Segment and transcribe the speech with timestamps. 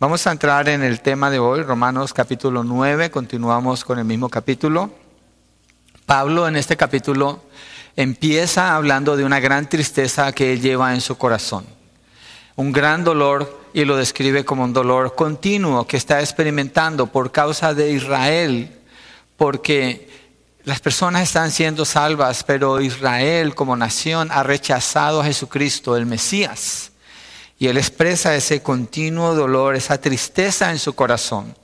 [0.00, 4.30] Vamos a entrar en el tema de hoy, Romanos capítulo 9, continuamos con el mismo
[4.30, 4.90] capítulo.
[6.06, 7.44] Pablo en este capítulo
[7.96, 11.66] empieza hablando de una gran tristeza que él lleva en su corazón,
[12.56, 17.74] un gran dolor y lo describe como un dolor continuo que está experimentando por causa
[17.74, 18.74] de Israel,
[19.36, 20.08] porque
[20.64, 26.89] las personas están siendo salvas, pero Israel como nación ha rechazado a Jesucristo, el Mesías.
[27.60, 31.54] Y él expresa ese continuo dolor, esa tristeza en su corazón.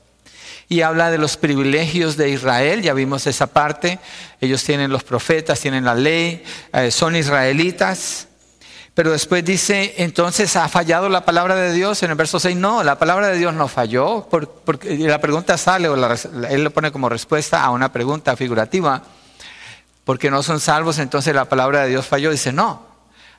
[0.69, 3.99] Y habla de los privilegios de Israel, ya vimos esa parte.
[4.39, 6.45] Ellos tienen los profetas, tienen la ley,
[6.75, 8.29] eh, son israelitas.
[8.93, 12.55] Pero después dice, entonces ha fallado la palabra de Dios en el verso 6.
[12.59, 16.93] No, la palabra de Dios no falló, porque la pregunta sale, o él lo pone
[16.93, 19.03] como respuesta a una pregunta figurativa,
[20.05, 22.31] porque no son salvos, entonces la palabra de Dios falló.
[22.31, 22.96] Dice, no,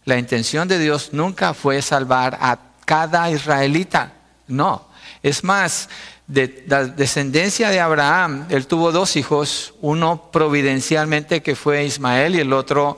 [0.07, 4.13] la intención de Dios nunca fue salvar a cada israelita,
[4.47, 4.87] no.
[5.21, 5.89] Es más,
[6.27, 12.39] de la descendencia de Abraham, él tuvo dos hijos, uno providencialmente que fue Ismael y
[12.39, 12.97] el otro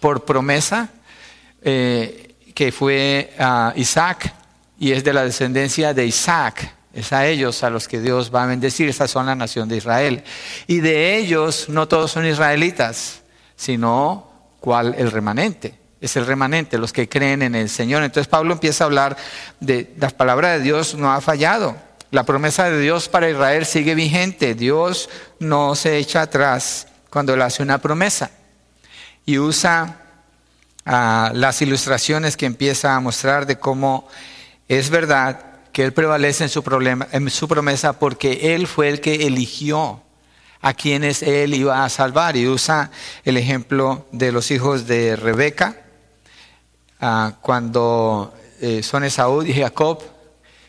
[0.00, 0.88] por promesa
[1.60, 3.34] eh, que fue
[3.74, 4.32] Isaac
[4.78, 6.74] y es de la descendencia de Isaac.
[6.94, 8.88] Es a ellos a los que Dios va a bendecir.
[8.88, 10.24] Esa son la nación de Israel.
[10.66, 13.20] Y de ellos no todos son israelitas,
[13.56, 15.85] sino cuál el remanente.
[16.00, 18.02] Es el remanente, los que creen en el Señor.
[18.02, 19.16] Entonces Pablo empieza a hablar
[19.60, 21.76] de las palabras de Dios no ha fallado.
[22.10, 24.54] La promesa de Dios para Israel sigue vigente.
[24.54, 25.08] Dios
[25.40, 28.30] no se echa atrás cuando él hace una promesa.
[29.24, 30.02] Y usa
[30.84, 34.08] las ilustraciones que empieza a mostrar de cómo
[34.68, 35.40] es verdad
[35.72, 40.00] que Él prevalece en su, problema, en su promesa porque Él fue el que eligió
[40.62, 42.36] a quienes Él iba a salvar.
[42.36, 42.90] Y usa
[43.24, 45.76] el ejemplo de los hijos de Rebeca,
[47.00, 50.02] ah, cuando eh, son Esaú y Jacob,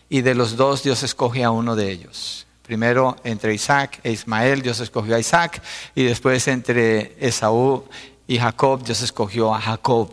[0.10, 2.48] y de los dos Dios escoge a uno de ellos.
[2.62, 5.62] Primero entre Isaac e Ismael, Dios escogió a Isaac,
[5.96, 7.86] y después entre Esaú
[8.28, 10.10] y Jacob, Dios escogió a Jacob.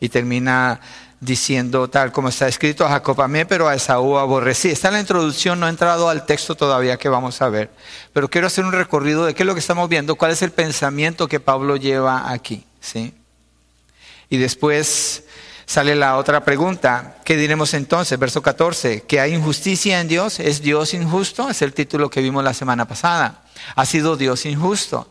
[0.00, 0.80] Y termina
[1.20, 4.70] diciendo tal como está escrito, a Jacob amé, pero a Esaú aborrecí.
[4.70, 7.70] Está en la introducción, no he entrado al texto todavía que vamos a ver,
[8.12, 10.52] pero quiero hacer un recorrido de qué es lo que estamos viendo, cuál es el
[10.52, 12.64] pensamiento que Pablo lleva aquí.
[12.80, 13.14] ¿sí?
[14.28, 15.24] Y después
[15.66, 18.18] sale la otra pregunta, ¿qué diremos entonces?
[18.18, 20.40] Verso 14, ¿que hay injusticia en Dios?
[20.40, 21.48] ¿Es Dios injusto?
[21.48, 23.42] Es el título que vimos la semana pasada.
[23.74, 25.08] ¿Ha sido Dios injusto?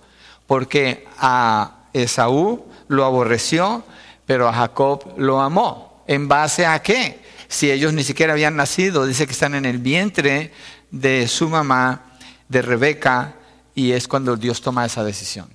[0.48, 3.84] Porque a Esaú lo aborreció,
[4.26, 6.04] pero a Jacob lo amó.
[6.08, 7.22] ¿En base a qué?
[7.48, 10.52] Si ellos ni siquiera habían nacido, dice que están en el vientre
[10.92, 12.18] de su mamá,
[12.50, 13.36] de Rebeca,
[13.76, 15.53] y es cuando Dios toma esa decisión.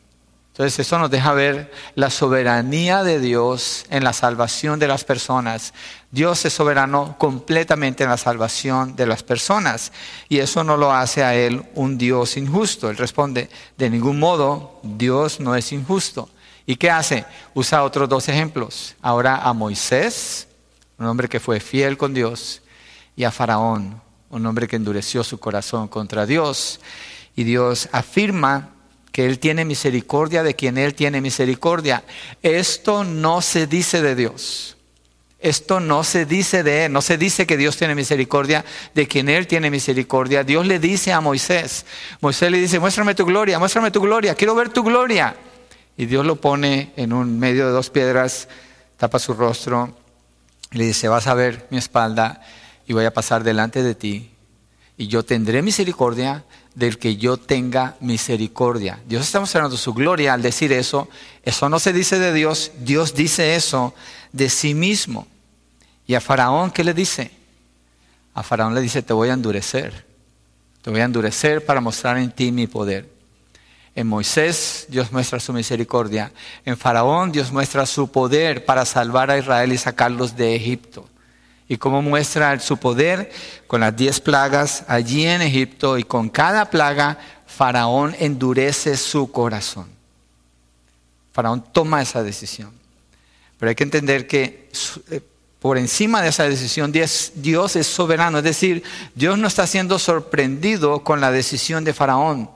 [0.58, 5.72] Entonces eso nos deja ver la soberanía de Dios en la salvación de las personas.
[6.10, 9.92] Dios es soberano completamente en la salvación de las personas
[10.28, 12.91] y eso no lo hace a Él un Dios injusto.
[12.91, 16.28] Él responde, de ningún modo, Dios no es injusto.
[16.66, 17.25] ¿Y qué hace?
[17.54, 18.96] Usa otros dos ejemplos.
[19.00, 20.48] Ahora a Moisés,
[20.98, 22.62] un hombre que fue fiel con Dios,
[23.14, 26.80] y a Faraón, un hombre que endureció su corazón contra Dios.
[27.36, 28.70] Y Dios afirma
[29.18, 32.04] que Él tiene misericordia de quien Él tiene misericordia.
[32.40, 34.76] Esto no se dice de Dios.
[35.40, 38.64] Esto no se dice de Él, no se dice que Dios tiene misericordia
[38.94, 40.44] de quien Él tiene misericordia.
[40.44, 41.84] Dios le dice a Moisés,
[42.20, 45.34] Moisés le dice, muéstrame tu gloria, muéstrame tu gloria, quiero ver tu gloria.
[45.96, 48.46] Y Dios lo pone en un medio de dos piedras,
[48.98, 49.96] tapa su rostro
[50.70, 52.40] le dice, vas a ver mi espalda
[52.86, 54.30] y voy a pasar delante de ti
[54.96, 56.44] y yo tendré misericordia
[56.78, 59.00] del que yo tenga misericordia.
[59.04, 61.08] Dios está mostrando su gloria al decir eso.
[61.42, 63.94] Eso no se dice de Dios, Dios dice eso
[64.32, 65.26] de sí mismo.
[66.06, 67.32] ¿Y a Faraón qué le dice?
[68.32, 70.06] A Faraón le dice, te voy a endurecer.
[70.80, 73.08] Te voy a endurecer para mostrar en ti mi poder.
[73.96, 76.30] En Moisés Dios muestra su misericordia.
[76.64, 81.08] En Faraón Dios muestra su poder para salvar a Israel y sacarlos de Egipto.
[81.68, 83.30] ¿Y cómo muestra su poder?
[83.66, 89.87] Con las diez plagas allí en Egipto y con cada plaga Faraón endurece su corazón.
[91.32, 92.72] Faraón toma esa decisión.
[93.58, 94.70] Pero hay que entender que
[95.10, 95.20] eh,
[95.58, 98.38] por encima de esa decisión Dios es soberano.
[98.38, 98.82] Es decir,
[99.14, 102.50] Dios no está siendo sorprendido con la decisión de Faraón.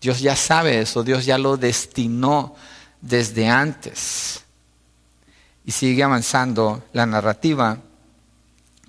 [0.00, 2.54] Dios ya sabe eso, Dios ya lo destinó
[3.02, 4.44] desde antes.
[5.66, 7.78] Y sigue avanzando la narrativa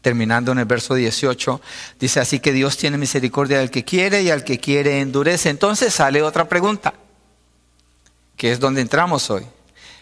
[0.01, 1.61] terminando en el verso 18,
[1.99, 5.49] dice así que Dios tiene misericordia del que quiere y al que quiere endurece.
[5.49, 6.93] Entonces sale otra pregunta,
[8.35, 9.45] que es donde entramos hoy.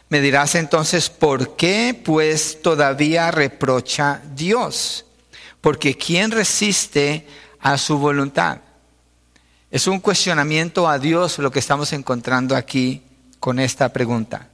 [0.10, 5.06] Me dirás entonces, ¿por qué pues todavía reprocha Dios?
[5.62, 7.28] porque ¿quién resiste
[7.60, 8.60] a su voluntad?
[9.72, 13.04] Es un cuestionamiento a Dios lo que estamos encontrando aquí
[13.40, 14.49] con esta pregunta.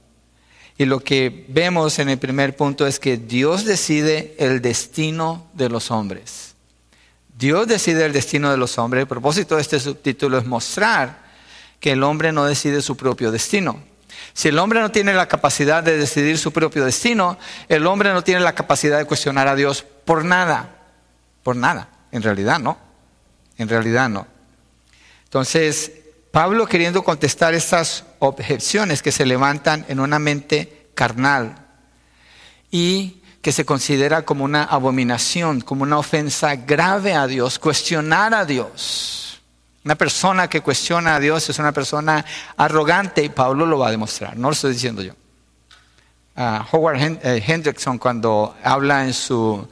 [0.78, 5.70] Y lo que vemos en el primer punto es que Dios decide el destino de
[5.70, 6.54] los hombres.
[7.38, 9.02] Dios decide el destino de los hombres.
[9.02, 11.24] El propósito de este subtítulo es mostrar
[11.80, 13.82] que el hombre no decide su propio destino.
[14.32, 17.38] Si el hombre no tiene la capacidad de decidir su propio destino,
[17.68, 20.76] el hombre no tiene la capacidad de cuestionar a Dios por nada.
[21.42, 21.88] Por nada.
[22.12, 22.78] En realidad no.
[23.56, 24.26] En realidad no.
[25.24, 25.92] Entonces,
[26.36, 31.56] Pablo queriendo contestar estas objeciones que se levantan en una mente carnal
[32.70, 38.44] y que se considera como una abominación, como una ofensa grave a Dios, cuestionar a
[38.44, 39.40] Dios.
[39.82, 42.22] Una persona que cuestiona a Dios es una persona
[42.58, 45.14] arrogante y Pablo lo va a demostrar, no lo estoy diciendo yo.
[46.36, 49.66] Ah, Howard eh, Hendrickson cuando habla en su,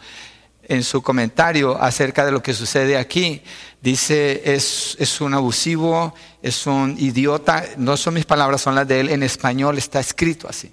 [0.69, 3.43] en su comentario acerca de lo que sucede aquí,
[3.85, 7.67] Dice, es, es, un abusivo, es un idiota.
[7.77, 9.11] No son mis palabras, son las de él.
[9.11, 10.73] En español está escrito así.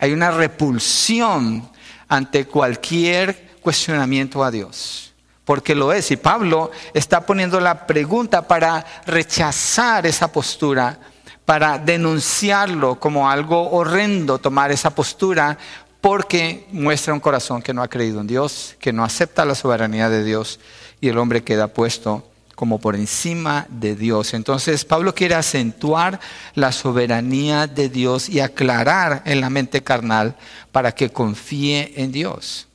[0.00, 1.70] Hay una repulsión
[2.08, 5.14] ante cualquier cuestionamiento a Dios.
[5.44, 6.10] Porque lo es.
[6.10, 10.98] Y Pablo está poniendo la pregunta para rechazar esa postura,
[11.44, 15.56] para denunciarlo como algo horrendo, tomar esa postura,
[16.00, 20.08] porque muestra un corazón que no ha creído en Dios, que no acepta la soberanía
[20.08, 20.60] de Dios
[21.00, 22.24] y el hombre queda puesto
[22.54, 24.34] como por encima de Dios.
[24.34, 26.18] Entonces Pablo quiere acentuar
[26.54, 30.36] la soberanía de Dios y aclarar en la mente carnal
[30.72, 32.66] para que confíe en Dios.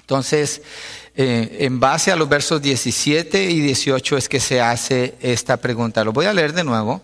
[0.00, 0.62] Entonces,
[1.16, 6.04] eh, en base a los versos 17 y 18 es que se hace esta pregunta.
[6.04, 7.00] Lo voy a leer de nuevo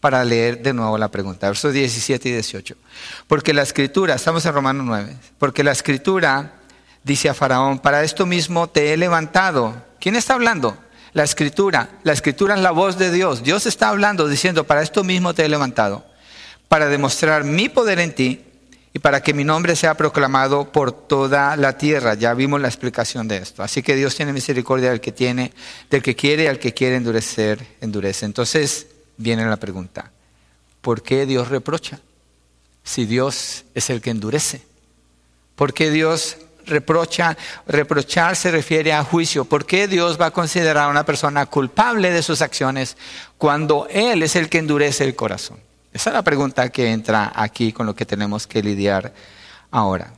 [0.00, 1.48] para leer de nuevo la pregunta.
[1.48, 2.76] Versos 17 y 18.
[3.26, 6.54] Porque la escritura, estamos en Romanos 9, porque la escritura
[7.02, 9.74] dice a Faraón, para esto mismo te he levantado.
[10.00, 10.76] ¿Quién está hablando?
[11.12, 11.88] La escritura.
[12.02, 13.42] La escritura es la voz de Dios.
[13.42, 16.04] Dios está hablando diciendo, para esto mismo te he levantado,
[16.68, 18.42] para demostrar mi poder en ti
[18.92, 22.14] y para que mi nombre sea proclamado por toda la tierra.
[22.14, 23.62] Ya vimos la explicación de esto.
[23.62, 25.52] Así que Dios tiene misericordia del que tiene,
[25.90, 28.26] del que quiere y al que quiere endurecer, endurece.
[28.26, 30.10] Entonces viene la pregunta,
[30.80, 32.00] ¿por qué Dios reprocha?
[32.84, 34.62] Si Dios es el que endurece.
[35.56, 36.36] ¿Por qué Dios
[36.66, 37.36] reprocha,
[37.66, 39.44] reprochar se refiere a juicio.
[39.44, 42.96] ¿Por qué Dios va a considerar a una persona culpable de sus acciones
[43.38, 45.58] cuando Él es el que endurece el corazón?
[45.92, 49.14] Esa es la pregunta que entra aquí con lo que tenemos que lidiar
[49.70, 50.12] ahora.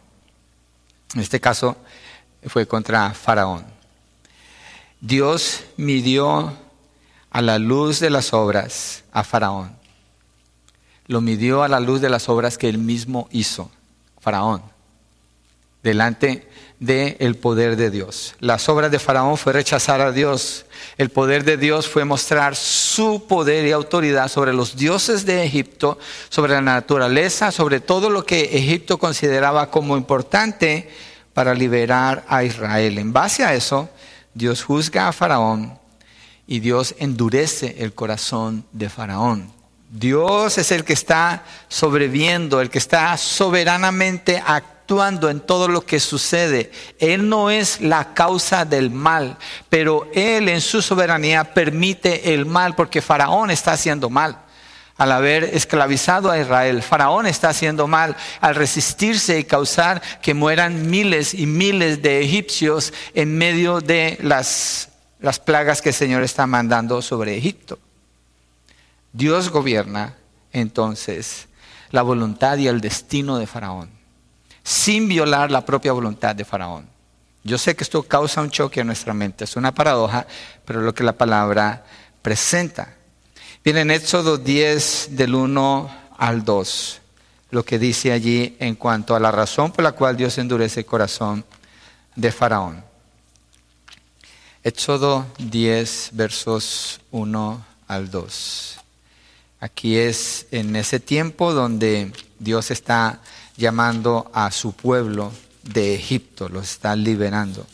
[1.15, 1.77] En este caso
[2.47, 3.65] fue contra Faraón.
[5.01, 6.57] Dios midió
[7.31, 9.77] a la luz de las obras a Faraón.
[11.07, 13.71] Lo midió a la luz de las obras que él mismo hizo,
[14.21, 14.63] Faraón
[15.83, 16.49] delante
[16.81, 18.35] del poder de Dios.
[18.41, 20.67] Las obras de Faraón fue rechazar a Dios.
[20.97, 25.99] El poder de Dios fue mostrar su poder y autoridad sobre los dioses de Egipto,
[26.29, 30.89] sobre la naturaleza, sobre todo lo que Egipto consideraba como importante
[31.35, 32.99] para liberar a Israel.
[32.99, 33.89] En base a eso,
[34.35, 35.79] Dios juzga a Faraón
[36.49, 39.53] y Dios endurece el corazón de Faraón.
[39.91, 46.01] Dios es el que está sobreviendo, el que está soberanamente actuando en todo lo que
[46.01, 46.73] sucede.
[46.99, 49.37] Él no es la causa del mal,
[49.69, 54.39] pero Él en su soberanía permite el mal porque Faraón está haciendo mal.
[54.97, 60.91] Al haber esclavizado a Israel, Faraón está haciendo mal al resistirse y causar que mueran
[60.91, 64.88] miles y miles de egipcios en medio de las,
[65.21, 67.79] las plagas que el Señor está mandando sobre Egipto.
[69.13, 70.17] Dios gobierna
[70.53, 71.49] entonces
[71.91, 73.99] la voluntad y el destino de Faraón
[74.69, 76.87] sin violar la propia voluntad de Faraón.
[77.43, 80.27] Yo sé que esto causa un choque en nuestra mente, es una paradoja,
[80.67, 81.87] pero lo que la palabra
[82.21, 82.95] presenta.
[83.65, 87.01] Viene en Éxodo 10 del 1 al 2,
[87.53, 90.87] lo que dice allí en cuanto a la razón por la cual Dios endurece el
[90.87, 91.47] corazón
[92.15, 92.85] de Faraón.
[94.65, 98.79] Éxodo 10 versos 1 al 2.
[99.61, 103.21] Aquí es en ese tiempo donde Dios está
[103.57, 107.67] llamando a su pueblo de Egipto, los está liberando.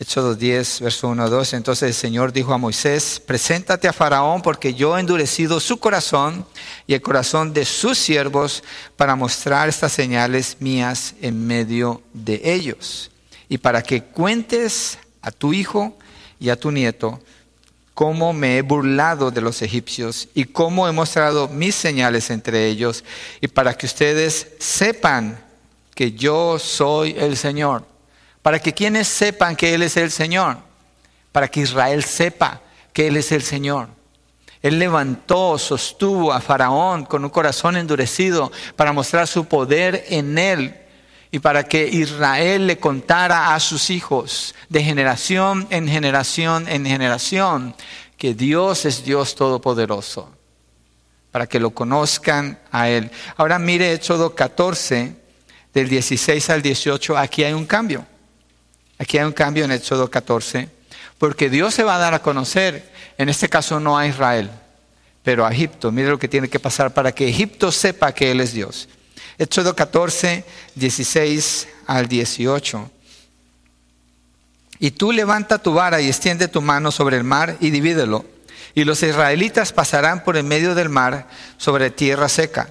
[0.00, 1.52] Éxodo 10, verso 1 2.
[1.52, 6.44] Entonces el Señor dijo a Moisés, preséntate a Faraón porque yo he endurecido su corazón
[6.88, 8.64] y el corazón de sus siervos
[8.96, 13.12] para mostrar estas señales mías en medio de ellos.
[13.48, 15.96] Y para que cuentes a tu hijo
[16.38, 17.20] y a tu nieto
[17.94, 23.04] cómo me he burlado de los egipcios y cómo he mostrado mis señales entre ellos,
[23.40, 25.38] y para que ustedes sepan
[25.94, 27.90] que yo soy el Señor.
[28.40, 30.56] para que quienes sepan que Él es el Señor,
[31.30, 32.60] para que Israel sepa
[32.92, 33.86] que Él es el Señor.
[34.62, 40.74] Él levantó, sostuvo a Faraón con un corazón endurecido para mostrar su poder en él
[41.34, 47.74] y para que Israel le contara a sus hijos de generación en generación en generación
[48.18, 50.30] que Dios es Dios todopoderoso,
[51.32, 53.10] para que lo conozcan a Él.
[53.36, 55.16] Ahora mire Éxodo 14,
[55.74, 58.06] del 16 al 18, aquí hay un cambio.
[58.98, 60.68] Aquí hay un cambio en Éxodo 14,
[61.18, 64.50] porque Dios se va a dar a conocer, en este caso no a Israel,
[65.22, 65.90] pero a Egipto.
[65.90, 68.88] Mire lo que tiene que pasar para que Egipto sepa que Él es Dios.
[69.42, 70.44] Éxodo 14,
[70.76, 72.90] 16 al 18.
[74.78, 78.24] Y tú levanta tu vara y extiende tu mano sobre el mar y divídelo.
[78.76, 82.70] Y los israelitas pasarán por en medio del mar sobre tierra seca.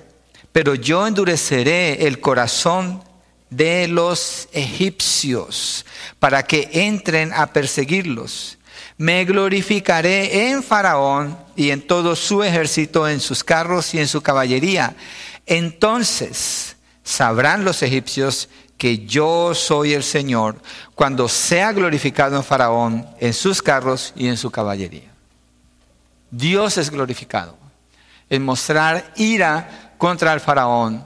[0.53, 3.03] Pero yo endureceré el corazón
[3.49, 5.85] de los egipcios
[6.19, 8.59] para que entren a perseguirlos.
[8.97, 14.21] Me glorificaré en Faraón y en todo su ejército, en sus carros y en su
[14.21, 14.95] caballería
[15.45, 20.55] entonces sabrán los egipcios que yo soy el Señor
[20.95, 25.11] cuando sea glorificado en Faraón, en sus carros y en su caballería.
[26.31, 27.57] Dios es glorificado
[28.31, 31.05] en mostrar ira contra el Faraón,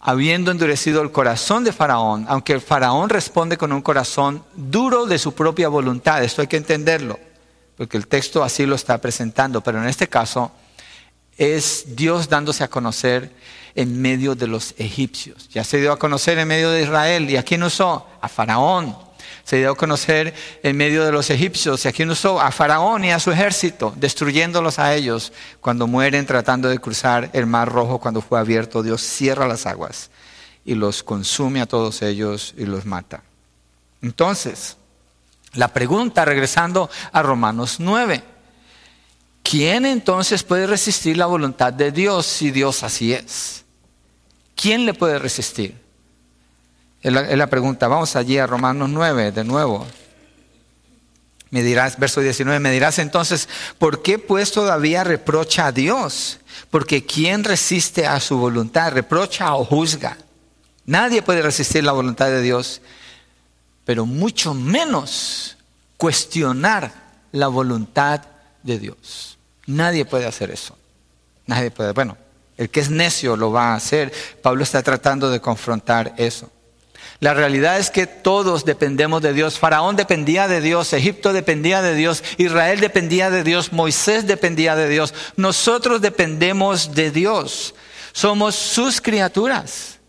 [0.00, 5.18] habiendo endurecido el corazón de Faraón, aunque el Faraón responde con un corazón duro de
[5.18, 6.22] su propia voluntad.
[6.22, 7.18] Esto hay que entenderlo,
[7.76, 10.52] porque el texto así lo está presentando, pero en este caso
[11.36, 13.30] es Dios dándose a conocer
[13.74, 15.48] en medio de los egipcios.
[15.50, 17.28] Ya se dio a conocer en medio de Israel.
[17.30, 18.06] ¿Y a quién usó?
[18.20, 18.96] A Faraón.
[19.44, 21.84] Se dio a conocer en medio de los egipcios.
[21.84, 22.40] ¿Y a quién usó?
[22.40, 27.46] A Faraón y a su ejército, destruyéndolos a ellos cuando mueren tratando de cruzar el
[27.46, 28.82] mar rojo cuando fue abierto.
[28.82, 30.10] Dios cierra las aguas
[30.64, 33.22] y los consume a todos ellos y los mata.
[34.00, 34.76] Entonces,
[35.54, 38.31] la pregunta, regresando a Romanos 9.
[39.52, 43.66] ¿Quién entonces puede resistir la voluntad de Dios si Dios así es?
[44.56, 45.78] ¿Quién le puede resistir?
[47.02, 47.86] Es la, pregunta.
[47.86, 49.86] Vamos allí a Romanos 9 de nuevo.
[51.50, 56.40] Me dirás, verso 19, me dirás entonces, ¿por qué pues todavía reprocha a Dios?
[56.70, 58.92] Porque ¿quién resiste a su voluntad?
[58.92, 60.16] ¿Reprocha o juzga?
[60.86, 62.80] Nadie puede resistir la voluntad de Dios,
[63.84, 65.58] pero mucho menos
[65.98, 66.90] cuestionar
[67.32, 68.22] la voluntad
[68.62, 69.31] de Dios.
[69.66, 70.76] Nadie puede hacer eso.
[71.46, 71.92] Nadie puede.
[71.92, 72.16] Bueno,
[72.56, 74.12] el que es necio lo va a hacer.
[74.42, 76.50] Pablo está tratando de confrontar eso.
[77.20, 79.58] La realidad es que todos dependemos de Dios.
[79.58, 84.88] Faraón dependía de Dios, Egipto dependía de Dios, Israel dependía de Dios, Moisés dependía de
[84.88, 85.14] Dios.
[85.36, 87.76] Nosotros dependemos de Dios.
[88.12, 90.00] Somos sus criaturas.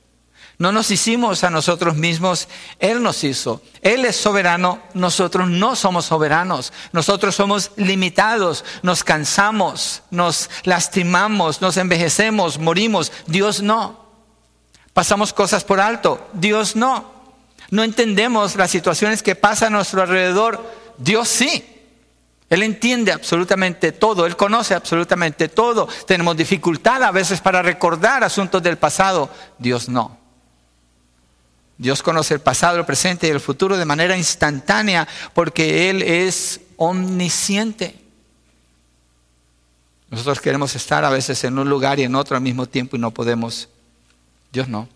[0.64, 2.48] No nos hicimos a nosotros mismos,
[2.80, 3.62] Él nos hizo.
[3.82, 6.72] Él es soberano, nosotros no somos soberanos.
[6.94, 13.12] Nosotros somos limitados, nos cansamos, nos lastimamos, nos envejecemos, morimos.
[13.28, 14.06] Dios no.
[14.94, 17.12] Pasamos cosas por alto, Dios no.
[17.70, 20.66] No entendemos las situaciones que pasan a nuestro alrededor,
[20.98, 21.92] Dios sí.
[22.50, 25.90] Él entiende absolutamente todo, Él conoce absolutamente todo.
[26.08, 29.30] Tenemos dificultad a veces para recordar asuntos del pasado,
[29.60, 30.23] Dios no.
[31.84, 36.62] Dios conoce el pasado, el presente y el futuro de manera instantánea porque Él es
[36.78, 38.00] omnisciente.
[40.10, 43.00] Nosotros queremos estar a veces en un lugar y en otro al mismo tiempo y
[43.00, 43.68] no podemos.
[44.54, 44.88] Dios no.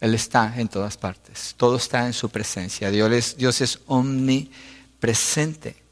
[0.00, 1.52] Él está en todas partes.
[1.56, 2.88] Todo está en su presencia.
[2.92, 5.82] Dios es, omnipresente.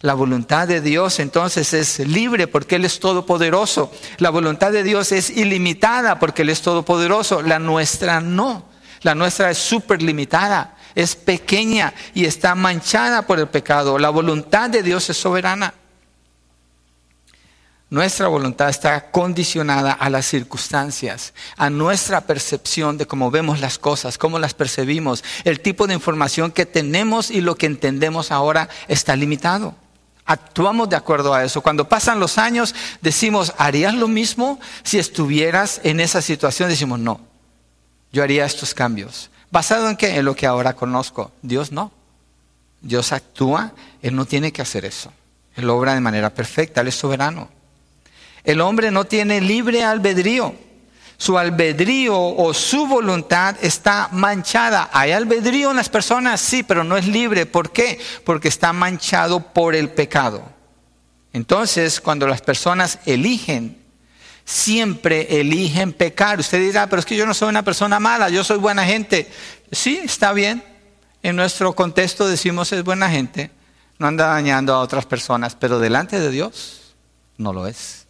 [0.00, 3.92] La voluntad de Dios entonces es libre porque Él es todopoderoso.
[4.16, 7.42] La voluntad de Dios es ilimitada porque Él es todopoderoso.
[7.42, 8.69] La nuestra no.
[9.02, 13.98] La nuestra es súper limitada, es pequeña y está manchada por el pecado.
[13.98, 15.74] La voluntad de Dios es soberana.
[17.90, 24.16] Nuestra voluntad está condicionada a las circunstancias, a nuestra percepción de cómo vemos las cosas,
[24.16, 25.24] cómo las percibimos.
[25.42, 29.74] El tipo de información que tenemos y lo que entendemos ahora está limitado.
[30.24, 31.62] Actuamos de acuerdo a eso.
[31.62, 36.68] Cuando pasan los años, decimos, ¿harías lo mismo si estuvieras en esa situación?
[36.68, 37.29] Decimos, no,
[38.12, 39.30] yo haría estos cambios.
[39.50, 40.16] ¿Basado en qué?
[40.16, 41.32] En lo que ahora conozco.
[41.42, 41.92] Dios no.
[42.80, 45.12] Dios actúa, Él no tiene que hacer eso.
[45.56, 47.48] Él obra de manera perfecta, Él es soberano.
[48.44, 50.54] El hombre no tiene libre albedrío.
[51.18, 54.88] Su albedrío o su voluntad está manchada.
[54.90, 57.44] Hay albedrío en las personas, sí, pero no es libre.
[57.44, 58.00] ¿Por qué?
[58.24, 60.42] Porque está manchado por el pecado.
[61.34, 63.79] Entonces, cuando las personas eligen
[64.50, 66.40] siempre eligen pecar.
[66.40, 69.30] Usted dirá, pero es que yo no soy una persona mala, yo soy buena gente.
[69.70, 70.62] Sí, está bien,
[71.22, 73.52] en nuestro contexto decimos es buena gente,
[73.98, 76.94] no anda dañando a otras personas, pero delante de Dios
[77.38, 78.06] no lo es.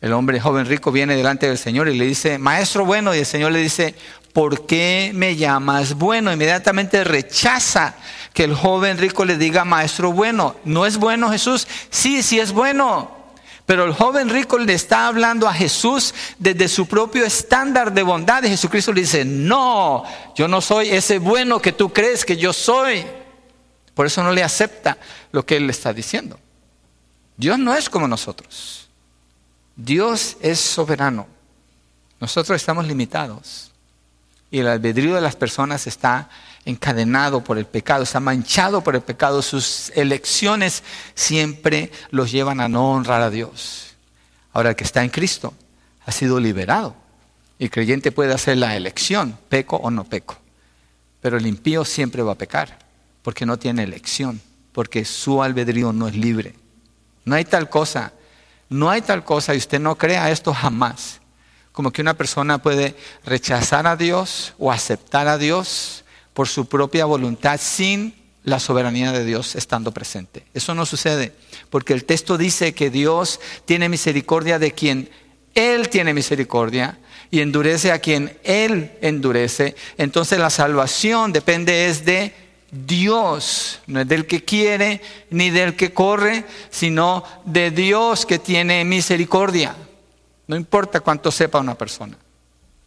[0.00, 3.26] El hombre joven rico viene delante del Señor y le dice, maestro bueno, y el
[3.26, 3.96] Señor le dice,
[4.32, 6.32] ¿por qué me llamas bueno?
[6.32, 7.96] Inmediatamente rechaza
[8.32, 10.56] que el joven rico le diga, maestro bueno.
[10.64, 11.66] ¿No es bueno Jesús?
[11.90, 13.21] Sí, sí es bueno.
[13.66, 18.42] Pero el joven rico le está hablando a Jesús desde su propio estándar de bondad.
[18.42, 20.04] Y Jesucristo le dice, no,
[20.34, 23.06] yo no soy ese bueno que tú crees que yo soy.
[23.94, 24.98] Por eso no le acepta
[25.30, 26.38] lo que él le está diciendo.
[27.36, 28.88] Dios no es como nosotros.
[29.76, 31.26] Dios es soberano.
[32.20, 33.70] Nosotros estamos limitados.
[34.50, 36.28] Y el albedrío de las personas está
[36.64, 40.82] encadenado por el pecado, está manchado por el pecado, sus elecciones
[41.14, 43.96] siempre los llevan a no honrar a Dios.
[44.52, 45.54] Ahora el que está en Cristo
[46.06, 46.94] ha sido liberado.
[47.58, 50.36] El creyente puede hacer la elección, peco o no peco.
[51.20, 52.78] Pero el impío siempre va a pecar,
[53.22, 54.40] porque no tiene elección,
[54.72, 56.54] porque su albedrío no es libre.
[57.24, 58.12] No hay tal cosa,
[58.68, 61.20] no hay tal cosa, y usted no crea esto jamás,
[61.70, 66.01] como que una persona puede rechazar a Dios o aceptar a Dios
[66.34, 70.44] por su propia voluntad sin la soberanía de Dios estando presente.
[70.54, 71.32] Eso no sucede,
[71.70, 75.10] porque el texto dice que Dios tiene misericordia de quien
[75.54, 76.98] Él tiene misericordia
[77.30, 79.76] y endurece a quien Él endurece.
[79.96, 82.34] Entonces la salvación depende es de
[82.70, 88.84] Dios, no es del que quiere ni del que corre, sino de Dios que tiene
[88.84, 89.76] misericordia.
[90.46, 92.16] No importa cuánto sepa una persona.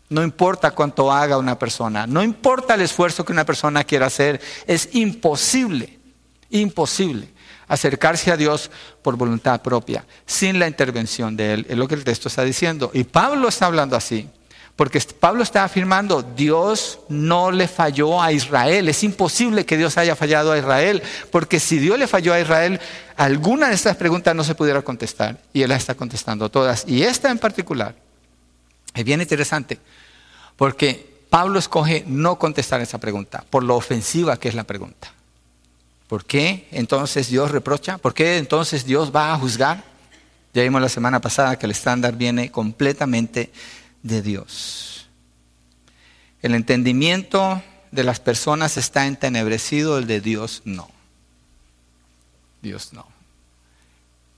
[0.09, 4.39] No importa cuánto haga una persona, no importa el esfuerzo que una persona quiera hacer,
[4.67, 5.97] es imposible,
[6.51, 7.29] imposible
[7.67, 8.69] acercarse a Dios
[9.01, 11.65] por voluntad propia, sin la intervención de Él.
[11.69, 12.91] Es lo que el texto está diciendo.
[12.93, 14.29] Y Pablo está hablando así,
[14.75, 18.87] porque Pablo está afirmando, Dios no le falló a Israel.
[18.89, 22.79] Es imposible que Dios haya fallado a Israel, porque si Dios le falló a Israel,
[23.15, 25.39] alguna de estas preguntas no se pudiera contestar.
[25.51, 26.83] Y Él las está contestando todas.
[26.87, 28.04] Y esta en particular
[28.95, 29.79] es bien interesante,
[30.55, 35.11] porque Pablo escoge no contestar esa pregunta, por lo ofensiva que es la pregunta.
[36.07, 37.97] ¿Por qué entonces Dios reprocha?
[37.97, 39.83] ¿Por qué entonces Dios va a juzgar?
[40.53, 43.51] Ya vimos la semana pasada que el estándar viene completamente
[44.03, 45.07] de Dios.
[46.41, 50.89] El entendimiento de las personas está entenebrecido, el de Dios no.
[52.61, 53.07] Dios no.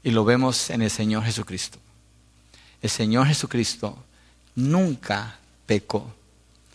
[0.03, 1.79] Y lo vemos en el Señor Jesucristo.
[2.81, 3.97] El Señor Jesucristo
[4.57, 6.13] nunca pecó.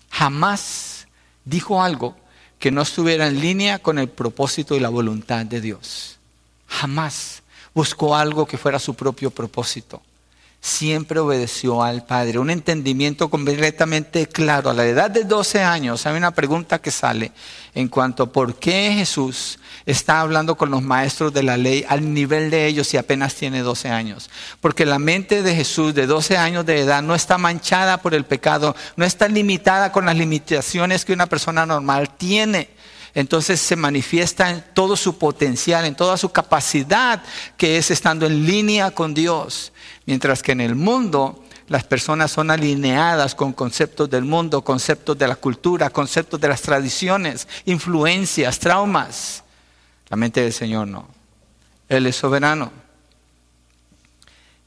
[0.08, 1.06] Jamás
[1.44, 2.16] dijo algo
[2.58, 6.16] que no estuviera en línea con el propósito y la voluntad de Dios.
[6.68, 7.42] Jamás
[7.74, 10.00] buscó algo que fuera su propio propósito
[10.62, 12.38] siempre obedeció al Padre.
[12.38, 14.70] Un entendimiento completamente claro.
[14.70, 17.32] A la edad de 12 años hay una pregunta que sale
[17.74, 22.14] en cuanto a por qué Jesús está hablando con los maestros de la ley al
[22.14, 24.30] nivel de ellos si apenas tiene 12 años.
[24.60, 28.24] Porque la mente de Jesús de 12 años de edad no está manchada por el
[28.24, 32.70] pecado, no está limitada con las limitaciones que una persona normal tiene
[33.14, 37.22] entonces se manifiesta en todo su potencial, en toda su capacidad,
[37.56, 39.72] que es estando en línea con Dios.
[40.06, 45.28] Mientras que en el mundo las personas son alineadas con conceptos del mundo, conceptos de
[45.28, 49.44] la cultura, conceptos de las tradiciones, influencias, traumas.
[50.08, 51.06] La mente del Señor no.
[51.88, 52.72] Él es soberano.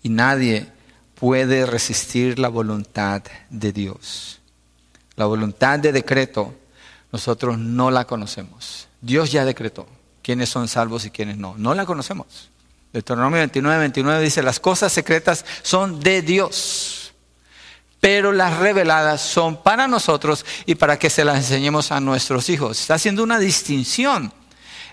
[0.03, 0.67] Y nadie
[1.15, 4.39] puede resistir la voluntad de Dios.
[5.15, 6.53] La voluntad de decreto
[7.15, 8.89] nosotros no la conocemos.
[8.99, 9.87] Dios ya decretó
[10.21, 11.55] quiénes son salvos y quiénes no.
[11.57, 12.49] No la conocemos.
[12.91, 17.13] Deuteronomio 29, 29 dice, las cosas secretas son de Dios,
[18.01, 22.81] pero las reveladas son para nosotros y para que se las enseñemos a nuestros hijos.
[22.81, 24.33] Está haciendo una distinción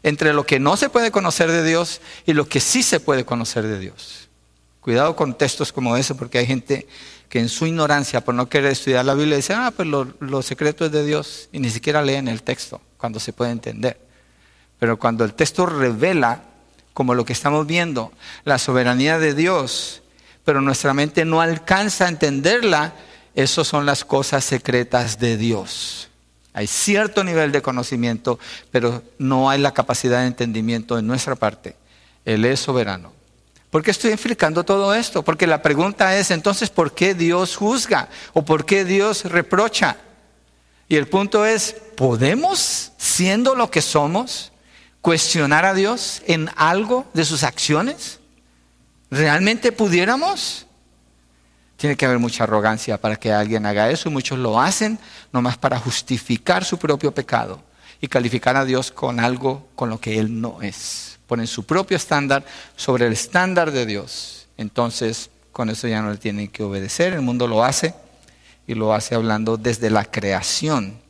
[0.05, 3.25] entre lo que no se puede conocer de Dios y lo que sí se puede
[3.25, 4.22] conocer de Dios.
[4.83, 6.89] Cuidado con textos como ese porque hay gente
[7.29, 10.85] que en su ignorancia, por no querer estudiar la Biblia, dicen, ah, pues lo, secreto
[10.85, 13.99] es de Dios, y ni siquiera leen el texto, cuando se puede entender.
[14.81, 16.43] Pero cuando el texto revela,
[16.93, 18.13] como lo que estamos viendo,
[18.45, 20.03] la soberanía de Dios,
[20.45, 22.93] pero nuestra mente no alcanza a entenderla,
[23.37, 26.11] esas son las cosas secretas de Dios.
[26.53, 28.41] Hay cierto nivel de conocimiento,
[28.73, 31.77] pero no hay la capacidad de entendimiento en nuestra parte.
[32.25, 33.22] Él es soberano.
[33.73, 35.23] ¿Por qué estoy explicando todo esto?
[35.23, 38.11] Porque la pregunta es entonces, ¿por qué Dios juzga?
[38.35, 39.97] ¿O por qué Dios reprocha?
[40.89, 44.53] Y el punto es, ¿podemos, siendo lo que somos,
[45.01, 48.21] cuestionar a Dios en algo de sus acciones?
[49.11, 50.67] ¿Realmente pudiéramos?
[51.79, 54.11] Tiene que haber mucha arrogancia para que alguien haga eso.
[54.11, 54.99] Muchos lo hacen
[55.33, 57.63] nomás para justificar su propio pecado
[58.03, 61.12] y calificar a Dios con algo con lo que Él no es.
[61.33, 62.45] Ponen su propio estándar
[62.77, 64.49] sobre el estándar de Dios.
[64.59, 67.15] Entonces, con eso ya no le tienen que obedecer.
[67.15, 67.95] El mundo lo hace
[68.67, 71.01] y lo hace hablando desde la creación,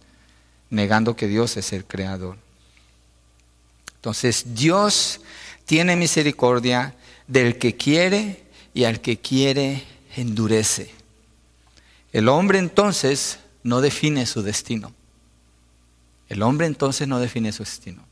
[0.70, 2.37] negando que Dios es el creador.
[3.96, 5.22] Entonces, Dios
[5.64, 6.94] tiene misericordia
[7.26, 9.82] del que quiere y al que quiere
[10.14, 10.94] endurece.
[12.12, 14.92] El hombre entonces no define su destino.
[16.28, 18.12] El hombre entonces no define su destino.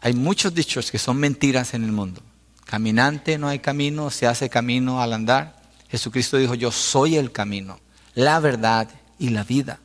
[0.00, 2.22] Hay muchos dichos que son mentiras en el mundo.
[2.64, 5.60] Caminante no hay camino, se hace camino al andar.
[5.90, 7.80] Jesucristo dijo, yo soy el camino,
[8.14, 9.80] la verdad y la vida.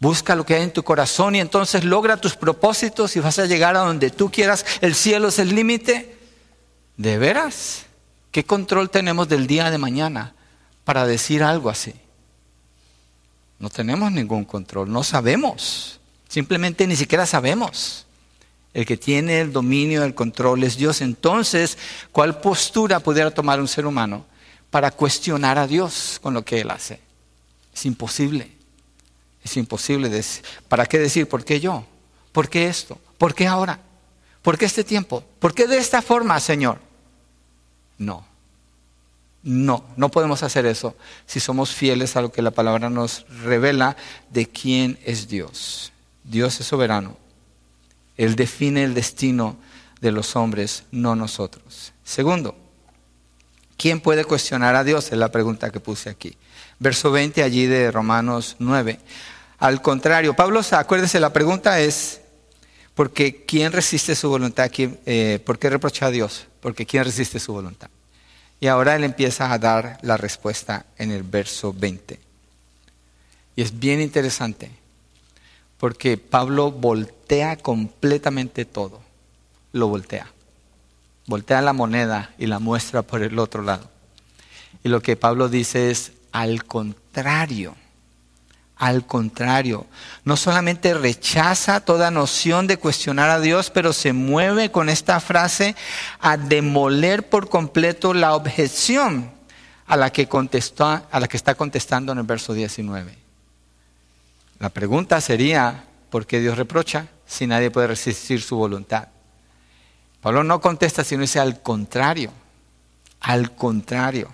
[0.00, 3.46] Busca lo que hay en tu corazón y entonces logra tus propósitos y vas a
[3.46, 4.66] llegar a donde tú quieras.
[4.80, 6.18] El cielo es el límite.
[6.96, 7.86] ¿De veras?
[8.32, 10.34] ¿Qué control tenemos del día de mañana
[10.84, 11.94] para decir algo así?
[13.60, 16.00] No tenemos ningún control, no sabemos.
[16.28, 18.06] Simplemente ni siquiera sabemos.
[18.74, 21.00] El que tiene el dominio, el control es Dios.
[21.00, 21.76] Entonces,
[22.10, 24.24] ¿cuál postura pudiera tomar un ser humano
[24.70, 27.00] para cuestionar a Dios con lo que Él hace?
[27.74, 28.50] Es imposible.
[29.44, 30.08] Es imposible.
[30.08, 30.44] Decir.
[30.68, 31.84] ¿Para qué decir, por qué yo?
[32.32, 32.98] ¿Por qué esto?
[33.18, 33.78] ¿Por qué ahora?
[34.40, 35.22] ¿Por qué este tiempo?
[35.38, 36.78] ¿Por qué de esta forma, Señor?
[37.98, 38.26] No.
[39.42, 43.96] No, no podemos hacer eso si somos fieles a lo que la palabra nos revela
[44.30, 45.92] de quién es Dios.
[46.24, 47.21] Dios es soberano.
[48.16, 49.56] Él define el destino
[50.00, 51.92] de los hombres, no nosotros.
[52.04, 52.56] Segundo,
[53.76, 55.12] ¿quién puede cuestionar a Dios?
[55.12, 56.36] Es la pregunta que puse aquí.
[56.78, 58.98] Verso 20 allí de Romanos 9.
[59.58, 62.20] Al contrario, Pablo, acuérdese, la pregunta es,
[62.94, 64.70] porque ¿quién resiste su voluntad?
[64.76, 66.48] Eh, ¿Por qué reprocha a Dios?
[66.60, 67.88] Porque ¿quién resiste su voluntad?
[68.58, 72.18] Y ahora él empieza a dar la respuesta en el verso 20.
[73.54, 74.81] Y es bien interesante
[75.82, 79.00] porque Pablo voltea completamente todo,
[79.72, 80.28] lo voltea.
[81.26, 83.90] Voltea la moneda y la muestra por el otro lado.
[84.84, 87.74] Y lo que Pablo dice es, al contrario,
[88.76, 89.86] al contrario,
[90.22, 95.74] no solamente rechaza toda noción de cuestionar a Dios, pero se mueve con esta frase
[96.20, 99.32] a demoler por completo la objeción
[99.86, 103.21] a la que, contestó, a la que está contestando en el verso 19.
[104.62, 109.08] La pregunta sería, ¿por qué Dios reprocha si nadie puede resistir su voluntad?
[110.20, 112.30] Pablo no contesta, sino dice al contrario,
[113.18, 114.32] al contrario.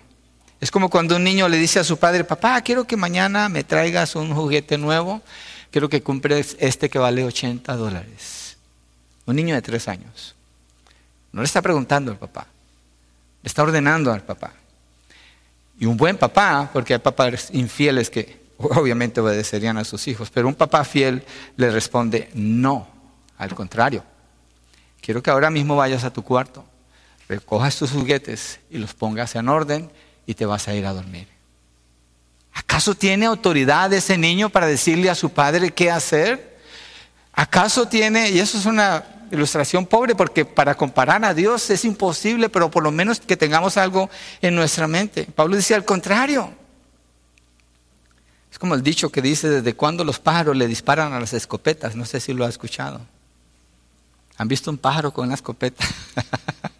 [0.61, 3.65] Es como cuando un niño le dice a su padre, papá, quiero que mañana me
[3.65, 5.23] traigas un juguete nuevo,
[5.71, 8.59] quiero que compres este que vale 80 dólares.
[9.25, 10.35] Un niño de tres años.
[11.33, 12.47] No le está preguntando al papá,
[13.43, 14.53] le está ordenando al papá.
[15.81, 20.49] Y un buen papá, porque hay papás infieles que obviamente obedecerían a sus hijos, pero
[20.49, 21.25] un papá fiel
[21.57, 22.89] le responde, no,
[23.37, 24.03] al contrario,
[25.01, 26.65] quiero que ahora mismo vayas a tu cuarto,
[27.29, 29.91] recojas tus juguetes y los pongas en orden
[30.27, 31.29] y te vas a ir a dormir.
[32.53, 36.59] ¿Acaso tiene autoridad ese niño para decirle a su padre qué hacer?
[37.33, 42.49] ¿Acaso tiene, y eso es una ilustración pobre porque para comparar a Dios es imposible,
[42.49, 45.25] pero por lo menos que tengamos algo en nuestra mente.
[45.35, 46.53] Pablo dice al contrario,
[48.59, 51.95] es como el dicho que dice, desde cuando los pájaros le disparan a las escopetas.
[51.95, 53.01] No sé si lo ha escuchado.
[54.37, 55.85] ¿Han visto un pájaro con una escopeta?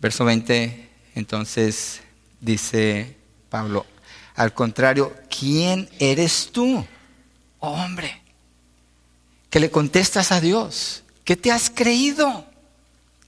[0.00, 2.00] Verso 20, entonces
[2.40, 3.16] dice
[3.48, 3.86] Pablo,
[4.34, 6.84] al contrario, ¿quién eres tú,
[7.60, 8.20] hombre?
[9.48, 11.04] Que le contestas a Dios.
[11.22, 12.44] ¿Qué te has creído?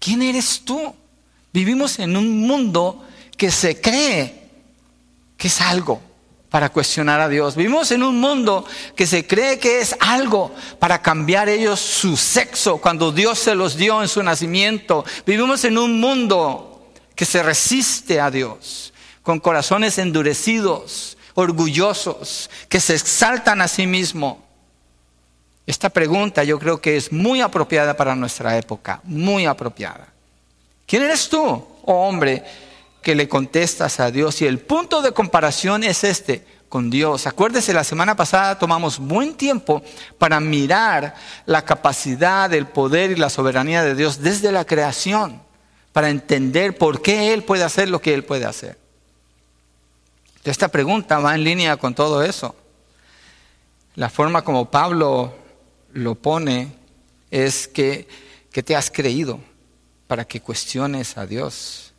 [0.00, 0.96] ¿Quién eres tú?
[1.52, 3.06] Vivimos en un mundo
[3.37, 4.39] que se cree
[5.40, 6.03] que es algo
[6.50, 7.57] para cuestionar a Dios.
[7.57, 12.76] Vivimos en un mundo que se cree que es algo para cambiar ellos su sexo
[12.76, 15.03] cuando Dios se los dio en su nacimiento.
[15.24, 22.94] Vivimos en un mundo que se resiste a Dios, con corazones endurecidos, orgullosos, que se
[22.94, 24.44] exaltan a sí mismo.
[25.66, 30.07] Esta pregunta yo creo que es muy apropiada para nuestra época, muy apropiada.
[30.87, 32.44] ¿Quién eres tú, oh hombre?
[33.02, 34.42] Que le contestas a Dios.
[34.42, 37.26] Y el punto de comparación es este, con Dios.
[37.26, 39.82] Acuérdese, la semana pasada tomamos buen tiempo
[40.18, 45.42] para mirar la capacidad, el poder y la soberanía de Dios desde la creación,
[45.92, 48.78] para entender por qué Él puede hacer lo que Él puede hacer.
[50.44, 52.54] Esta pregunta va en línea con todo eso.
[53.96, 55.34] La forma como Pablo
[55.92, 56.72] lo pone
[57.30, 58.08] es que,
[58.52, 59.40] que te has creído
[60.06, 61.89] para que cuestiones a Dios.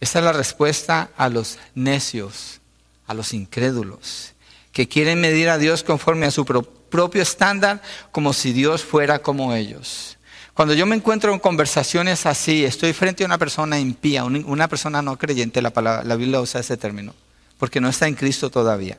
[0.00, 2.60] Esta es la respuesta a los necios,
[3.06, 4.34] a los incrédulos,
[4.72, 7.82] que quieren medir a Dios conforme a su propio estándar
[8.12, 10.18] como si Dios fuera como ellos.
[10.52, 15.02] Cuando yo me encuentro en conversaciones así, estoy frente a una persona impía, una persona
[15.02, 15.72] no creyente, la,
[16.04, 17.14] la Biblia usa ese término,
[17.58, 18.98] porque no está en Cristo todavía.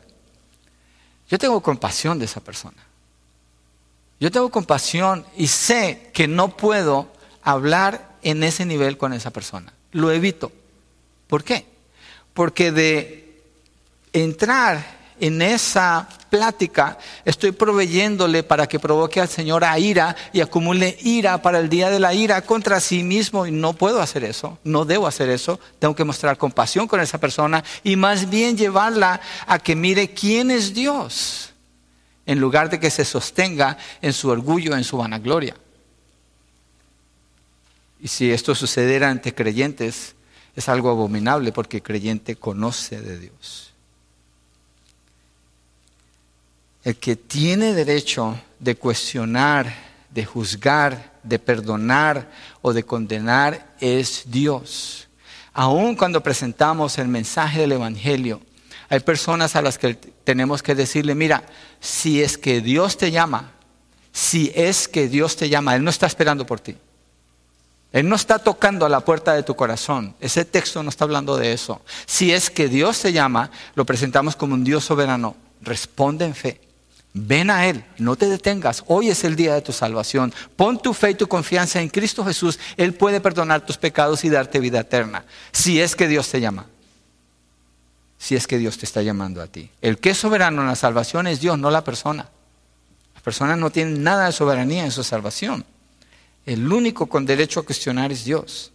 [1.30, 2.78] Yo tengo compasión de esa persona.
[4.20, 7.12] Yo tengo compasión y sé que no puedo
[7.44, 9.74] hablar en ese nivel con esa persona.
[9.92, 10.52] Lo evito.
[11.28, 11.66] ¿Por qué?
[12.34, 13.42] Porque de
[14.14, 20.98] entrar en esa plática estoy proveyéndole para que provoque al Señor a ira y acumule
[21.02, 24.60] ira para el día de la ira contra sí mismo y no puedo hacer eso,
[24.64, 29.20] no debo hacer eso, tengo que mostrar compasión con esa persona y más bien llevarla
[29.46, 31.54] a que mire quién es Dios
[32.26, 35.56] en lugar de que se sostenga en su orgullo, en su vanagloria.
[38.00, 40.17] Y si esto sucediera ante creyentes,
[40.58, 43.74] es algo abominable porque el creyente conoce de Dios.
[46.84, 49.72] El que tiene derecho de cuestionar,
[50.10, 52.32] de juzgar, de perdonar
[52.64, 55.08] o de condenar es Dios.
[55.54, 58.42] Aun cuando presentamos el mensaje del Evangelio,
[58.90, 61.44] hay personas a las que tenemos que decirle, mira,
[61.80, 63.52] si es que Dios te llama,
[64.12, 66.76] si es que Dios te llama, Él no está esperando por ti.
[67.92, 70.16] Él no está tocando a la puerta de tu corazón.
[70.20, 71.82] Ese texto no está hablando de eso.
[72.06, 75.36] Si es que Dios te llama, lo presentamos como un Dios soberano.
[75.62, 76.62] Responde en fe.
[77.14, 78.84] Ven a Él, no te detengas.
[78.88, 80.34] Hoy es el día de tu salvación.
[80.56, 82.60] Pon tu fe y tu confianza en Cristo Jesús.
[82.76, 85.26] Él puede perdonar tus pecados y darte vida eterna.
[85.52, 86.68] Si es que Dios te llama.
[88.20, 89.72] Si es que Dios te está llamando a ti.
[89.82, 92.30] El que es soberano en la salvación es Dios, no la persona.
[93.14, 95.66] Las personas no tienen nada de soberanía en su salvación.
[96.48, 98.72] El único con derecho a cuestionar es Dios.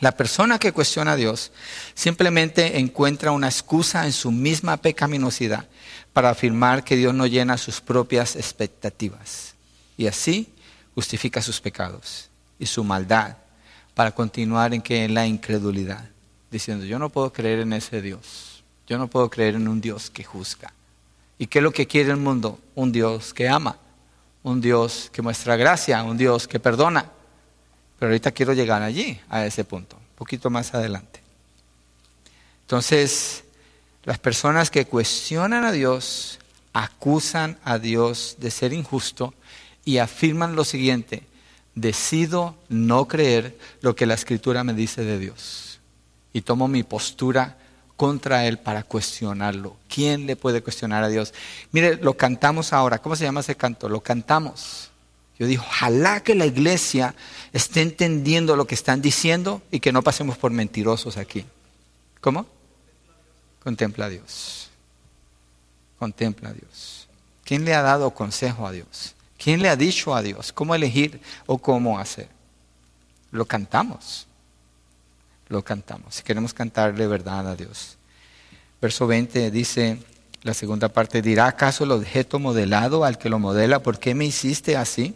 [0.00, 1.52] La persona que cuestiona a Dios
[1.92, 5.68] simplemente encuentra una excusa en su misma pecaminosidad
[6.14, 9.54] para afirmar que Dios no llena sus propias expectativas.
[9.98, 10.48] Y así
[10.94, 13.36] justifica sus pecados y su maldad
[13.92, 16.08] para continuar en la incredulidad,
[16.50, 20.08] diciendo, yo no puedo creer en ese Dios, yo no puedo creer en un Dios
[20.08, 20.72] que juzga.
[21.36, 22.58] ¿Y qué es lo que quiere el mundo?
[22.74, 23.76] Un Dios que ama,
[24.42, 27.10] un Dios que muestra gracia, un Dios que perdona.
[27.98, 31.20] Pero ahorita quiero llegar allí, a ese punto, un poquito más adelante.
[32.62, 33.44] Entonces,
[34.04, 36.38] las personas que cuestionan a Dios
[36.72, 39.34] acusan a Dios de ser injusto
[39.84, 41.22] y afirman lo siguiente,
[41.74, 45.80] decido no creer lo que la escritura me dice de Dios
[46.32, 47.58] y tomo mi postura
[48.02, 49.76] contra Él para cuestionarlo.
[49.88, 51.32] ¿Quién le puede cuestionar a Dios?
[51.70, 52.98] Mire, lo cantamos ahora.
[53.00, 53.88] ¿Cómo se llama ese canto?
[53.88, 54.90] Lo cantamos.
[55.38, 57.14] Yo digo, ojalá que la iglesia
[57.52, 61.44] esté entendiendo lo que están diciendo y que no pasemos por mentirosos aquí.
[62.20, 62.44] ¿Cómo?
[63.62, 64.68] Contempla a Dios.
[66.00, 67.06] Contempla a Dios.
[67.44, 69.14] ¿Quién le ha dado consejo a Dios?
[69.38, 72.28] ¿Quién le ha dicho a Dios cómo elegir o cómo hacer?
[73.30, 74.26] Lo cantamos.
[75.52, 76.14] Lo cantamos.
[76.14, 77.98] Si queremos cantarle verdad a Dios.
[78.80, 79.98] Verso 20 dice,
[80.40, 84.24] la segunda parte, ¿dirá acaso el objeto modelado al que lo modela, ¿por qué me
[84.24, 85.14] hiciste así?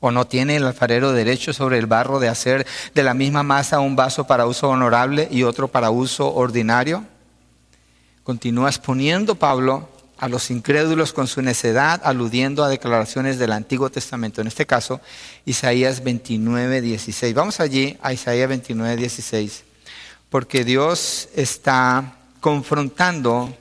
[0.00, 3.80] ¿O no tiene el alfarero derecho sobre el barro de hacer de la misma masa
[3.80, 7.04] un vaso para uso honorable y otro para uso ordinario?
[8.22, 14.40] Continúa exponiendo Pablo a los incrédulos con su necedad, aludiendo a declaraciones del Antiguo Testamento,
[14.40, 15.00] en este caso
[15.44, 17.34] Isaías 29, 16.
[17.34, 19.64] Vamos allí a Isaías 29, 16,
[20.30, 23.56] porque Dios está confrontando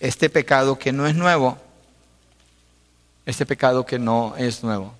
[0.00, 1.58] este pecado que no es nuevo,
[3.26, 4.94] este pecado que no es nuevo.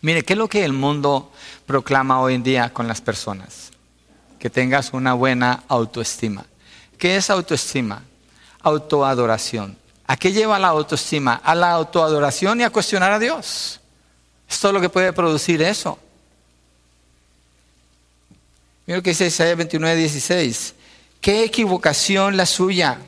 [0.00, 1.32] Mire, ¿qué es lo que el mundo
[1.66, 3.70] proclama hoy en día con las personas?
[4.38, 6.46] Que tengas una buena autoestima.
[6.96, 8.02] ¿Qué es autoestima?
[8.62, 9.76] Autoadoración.
[10.06, 11.34] ¿A qué lleva la autoestima?
[11.34, 13.80] A la autoadoración y a cuestionar a Dios.
[14.48, 15.98] Esto es lo que puede producir eso.
[18.86, 20.74] Mira lo que dice Isaías 29, 16.
[21.20, 22.98] ¿Qué equivocación la suya?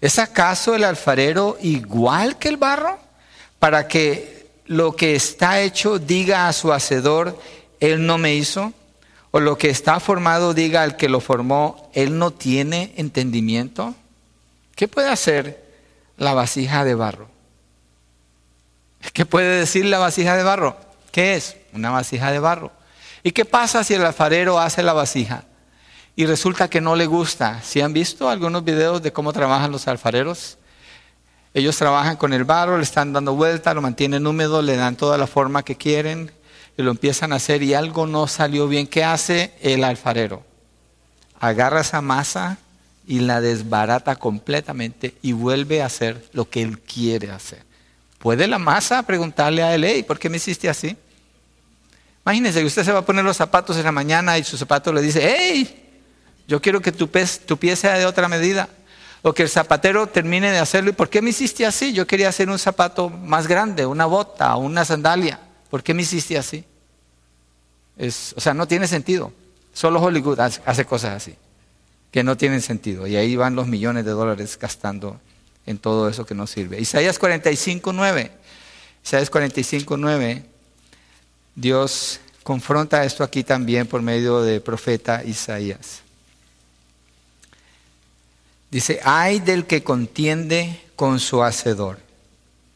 [0.00, 2.98] ¿Es acaso el alfarero igual que el barro?
[3.58, 7.36] Para que lo que está hecho diga a su hacedor,
[7.80, 8.72] él no me hizo
[9.30, 13.94] o lo que está formado diga al que lo formó, él no tiene entendimiento.
[14.78, 15.60] ¿Qué puede hacer
[16.18, 17.28] la vasija de barro?
[19.12, 20.76] ¿Qué puede decir la vasija de barro?
[21.10, 21.56] ¿Qué es?
[21.72, 22.70] Una vasija de barro.
[23.24, 25.46] ¿Y qué pasa si el alfarero hace la vasija
[26.14, 27.60] y resulta que no le gusta?
[27.64, 30.58] ¿Si han visto algunos videos de cómo trabajan los alfareros?
[31.54, 35.18] Ellos trabajan con el barro, le están dando vuelta, lo mantienen húmedo, le dan toda
[35.18, 36.30] la forma que quieren,
[36.76, 40.44] y lo empiezan a hacer y algo no salió bien, ¿qué hace el alfarero?
[41.40, 42.58] Agarra esa masa
[43.08, 47.64] y la desbarata completamente y vuelve a hacer lo que él quiere hacer.
[48.18, 50.94] ¿Puede la masa preguntarle a él, hey, ¿por qué me hiciste así?
[52.22, 54.92] Imagínense que usted se va a poner los zapatos en la mañana y su zapato
[54.92, 56.02] le dice, hey,
[56.46, 57.08] yo quiero que tu,
[57.46, 58.68] tu pie sea de otra medida.
[59.22, 60.90] O que el zapatero termine de hacerlo.
[60.90, 61.94] ¿Y por qué me hiciste así?
[61.94, 65.40] Yo quería hacer un zapato más grande, una bota, una sandalia.
[65.70, 66.62] ¿Por qué me hiciste así?
[67.96, 69.32] Es, o sea, no tiene sentido.
[69.72, 71.34] Solo Hollywood hace cosas así,
[72.10, 73.06] que no tienen sentido.
[73.06, 75.20] Y ahí van los millones de dólares gastando
[75.66, 76.80] en todo eso que no sirve.
[76.80, 78.30] Isaías 45, 9.
[79.04, 80.44] Isaías 45, 9.
[81.54, 86.02] Dios confronta esto aquí también por medio del profeta Isaías.
[88.70, 91.98] Dice, hay del que contiende con su hacedor.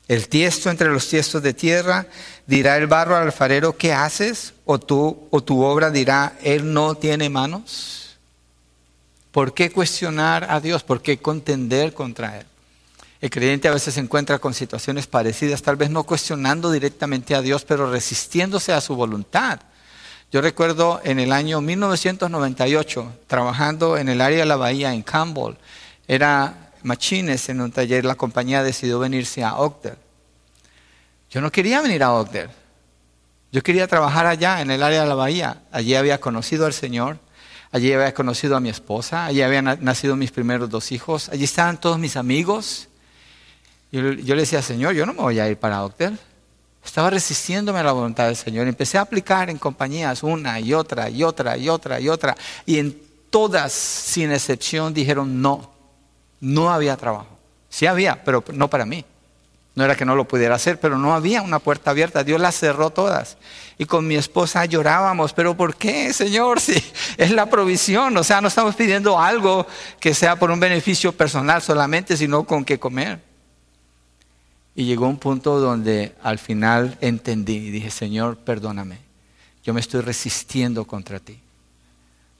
[0.09, 2.07] El tiesto entre los tiestos de tierra
[2.47, 4.53] dirá el barro al alfarero, ¿qué haces?
[4.64, 8.02] O, tú, o tu obra dirá, él no tiene manos.
[9.33, 10.83] ¿Por qué cuestionar a Dios?
[10.83, 12.47] ¿Por qué contender contra Él?
[13.23, 17.40] El creyente a veces se encuentra con situaciones parecidas, tal vez no cuestionando directamente a
[17.40, 19.61] Dios, pero resistiéndose a su voluntad.
[20.31, 25.55] Yo recuerdo en el año 1998, trabajando en el área de la bahía, en Campbell,
[26.07, 29.97] era machines en un taller, la compañía decidió venirse a Ogden.
[31.31, 32.51] Yo no quería venir a Ogden.
[33.53, 35.62] Yo quería trabajar allá, en el área de la bahía.
[35.71, 37.18] Allí había conocido al Señor,
[37.73, 41.81] allí había conocido a mi esposa, allí habían nacido mis primeros dos hijos, allí estaban
[41.81, 42.89] todos mis amigos.
[43.91, 46.19] Yo, le decía, Señor, yo no me voy a ir para Ogden.
[46.85, 48.67] Estaba resistiéndome a la voluntad del Señor.
[48.67, 52.37] Empecé a aplicar en compañías una y otra y otra y otra y otra.
[52.65, 55.73] Y en todas, sin excepción, dijeron no
[56.43, 57.39] no había trabajo.
[57.71, 59.05] Sí había, pero no para mí.
[59.75, 62.25] No era que no lo pudiera hacer, pero no había una puerta abierta.
[62.25, 63.39] Dios las cerró todas.
[63.79, 66.61] Y con mi esposa llorábamos, pero ¿por qué, Señor?
[66.61, 66.75] Si
[67.17, 68.17] es la provisión.
[68.17, 69.67] O sea, no estamos pidiendo algo
[69.99, 73.21] que sea por un beneficio personal solamente, sino con qué comer.
[74.75, 78.99] Y llegó un punto donde al final entendí y dije, Señor, perdóname.
[79.65, 81.41] Yo me estoy resistiendo contra ti.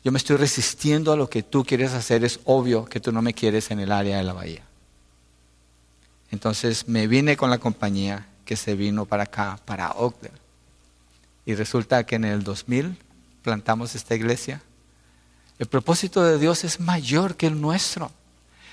[0.05, 2.25] Yo me estoy resistiendo a lo que tú quieres hacer.
[2.25, 4.63] Es obvio que tú no me quieres en el área de la bahía.
[6.33, 10.33] Entonces me vine con la compañía que se vino para acá, para Ogden.
[11.47, 12.97] Y resulta que en el 2000
[13.43, 14.61] plantamos esta iglesia.
[15.61, 18.11] El propósito de Dios es mayor que el nuestro.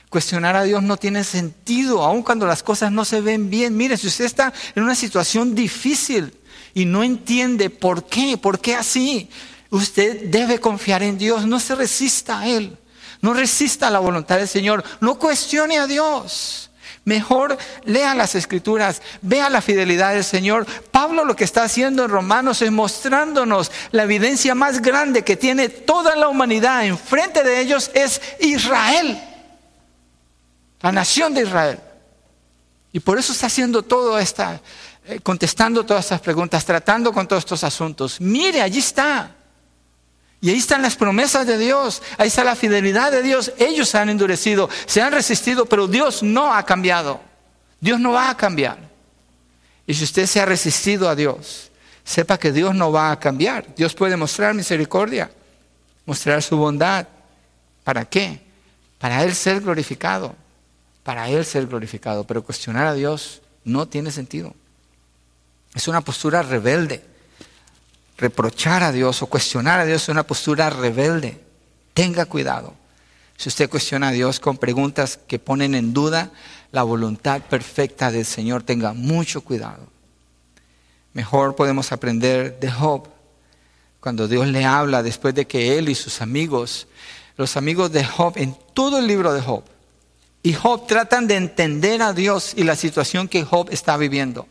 [0.10, 3.78] Cuestionar a Dios no tiene sentido, aun cuando las cosas no se ven bien.
[3.78, 6.34] Mire, si usted está en una situación difícil
[6.74, 9.30] y no entiende por qué, por qué así,
[9.72, 12.78] Usted debe confiar en Dios, no se resista a Él,
[13.22, 16.69] no resista a la voluntad del Señor, no cuestione a Dios.
[17.10, 20.68] Mejor lea las escrituras, vea la fidelidad del Señor.
[20.92, 25.70] Pablo lo que está haciendo en Romanos es mostrándonos la evidencia más grande que tiene
[25.70, 29.20] toda la humanidad enfrente de ellos es Israel,
[30.82, 31.80] la nación de Israel.
[32.92, 34.62] Y por eso está haciendo todo esta,
[35.06, 38.22] eh, contestando todas estas preguntas, tratando con todos estos asuntos.
[38.22, 39.36] Mire, allí está.
[40.42, 43.52] Y ahí están las promesas de Dios, ahí está la fidelidad de Dios.
[43.58, 47.20] Ellos se han endurecido, se han resistido, pero Dios no ha cambiado.
[47.82, 48.78] Dios no va a cambiar.
[49.86, 51.72] Y si usted se ha resistido a Dios,
[52.04, 53.76] sepa que Dios no va a cambiar.
[53.76, 55.30] Dios puede mostrar misericordia,
[56.06, 57.08] mostrar su bondad.
[57.84, 58.42] ¿Para qué?
[58.98, 60.36] Para Él ser glorificado.
[61.04, 62.24] Para Él ser glorificado.
[62.26, 64.54] Pero cuestionar a Dios no tiene sentido.
[65.74, 67.04] Es una postura rebelde
[68.20, 71.42] reprochar a Dios o cuestionar a Dios es una postura rebelde.
[71.94, 72.74] Tenga cuidado.
[73.38, 76.32] Si usted cuestiona a Dios con preguntas que ponen en duda
[76.72, 79.88] la voluntad perfecta del Señor, tenga mucho cuidado.
[81.14, 83.08] Mejor podemos aprender de Job
[84.00, 86.88] cuando Dios le habla después de que él y sus amigos,
[87.38, 89.64] los amigos de Job, en todo el libro de Job,
[90.44, 94.48] y Job tratan de entender a Dios y la situación que Job está viviendo.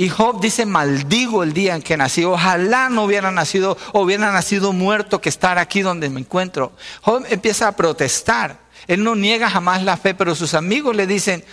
[0.00, 2.24] Y Job dice, maldigo el día en que nací.
[2.24, 6.72] Ojalá no hubiera nacido, o hubiera nacido muerto que estar aquí donde me encuentro.
[7.02, 8.60] Job empieza a protestar.
[8.86, 11.44] Él no niega jamás la fe, pero sus amigos le dicen,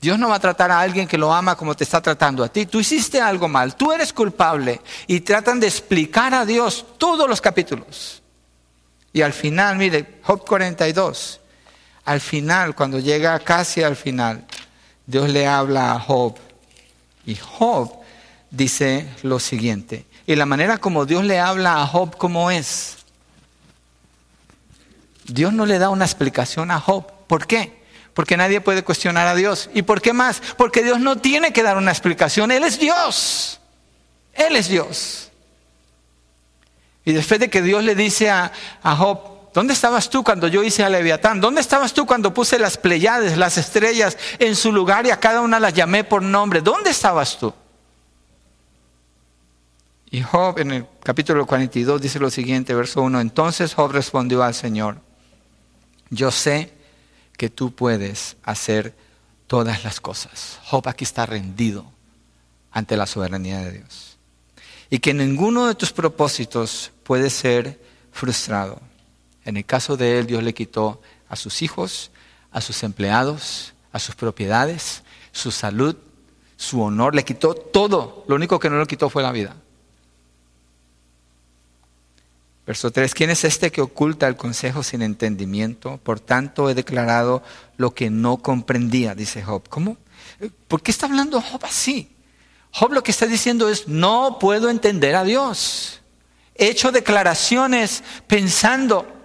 [0.00, 2.48] Dios no va a tratar a alguien que lo ama como te está tratando a
[2.48, 2.64] ti.
[2.64, 4.80] Tú hiciste algo mal, tú eres culpable.
[5.08, 8.22] Y tratan de explicar a Dios todos los capítulos.
[9.12, 11.40] Y al final, mire, Job 42,
[12.04, 14.46] al final, cuando llega casi al final,
[15.06, 16.38] Dios le habla a Job
[17.30, 17.92] y Job
[18.50, 20.04] dice lo siguiente.
[20.26, 22.96] Y la manera como Dios le habla a Job, ¿cómo es?
[25.26, 27.06] Dios no le da una explicación a Job.
[27.28, 27.80] ¿Por qué?
[28.14, 29.70] Porque nadie puede cuestionar a Dios.
[29.72, 30.42] ¿Y por qué más?
[30.56, 32.50] Porque Dios no tiene que dar una explicación.
[32.50, 33.60] Él es Dios.
[34.34, 35.30] Él es Dios.
[37.04, 38.52] Y después de que Dios le dice a,
[38.82, 39.20] a Job,
[39.52, 41.40] ¿dónde estabas tú cuando yo hice a Leviatán?
[41.40, 45.40] ¿Dónde estabas tú cuando puse las Pleiades, las estrellas en su lugar y a cada
[45.40, 46.60] una las llamé por nombre?
[46.60, 47.52] ¿Dónde estabas tú?
[50.10, 54.54] Y Job en el capítulo 42 dice lo siguiente, verso 1, entonces Job respondió al
[54.54, 54.98] Señor,
[56.10, 56.72] yo sé
[57.36, 58.94] que tú puedes hacer
[59.46, 60.58] todas las cosas.
[60.64, 61.86] Job aquí está rendido
[62.72, 64.18] ante la soberanía de Dios.
[64.90, 67.80] Y que ninguno de tus propósitos puede ser
[68.12, 68.80] frustrado.
[69.50, 72.12] En el caso de él, Dios le quitó a sus hijos,
[72.52, 75.96] a sus empleados, a sus propiedades, su salud,
[76.56, 78.24] su honor, le quitó todo.
[78.28, 79.56] Lo único que no le quitó fue la vida.
[82.64, 85.98] Verso 3, ¿quién es este que oculta el consejo sin entendimiento?
[86.00, 87.42] Por tanto he declarado
[87.76, 89.68] lo que no comprendía, dice Job.
[89.68, 89.96] ¿Cómo?
[90.68, 92.08] ¿Por qué está hablando Job así?
[92.70, 96.02] Job lo que está diciendo es, no puedo entender a Dios.
[96.54, 99.16] He hecho declaraciones pensando,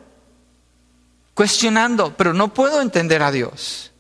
[1.35, 3.91] cuestionando, pero no puedo entender a Dios.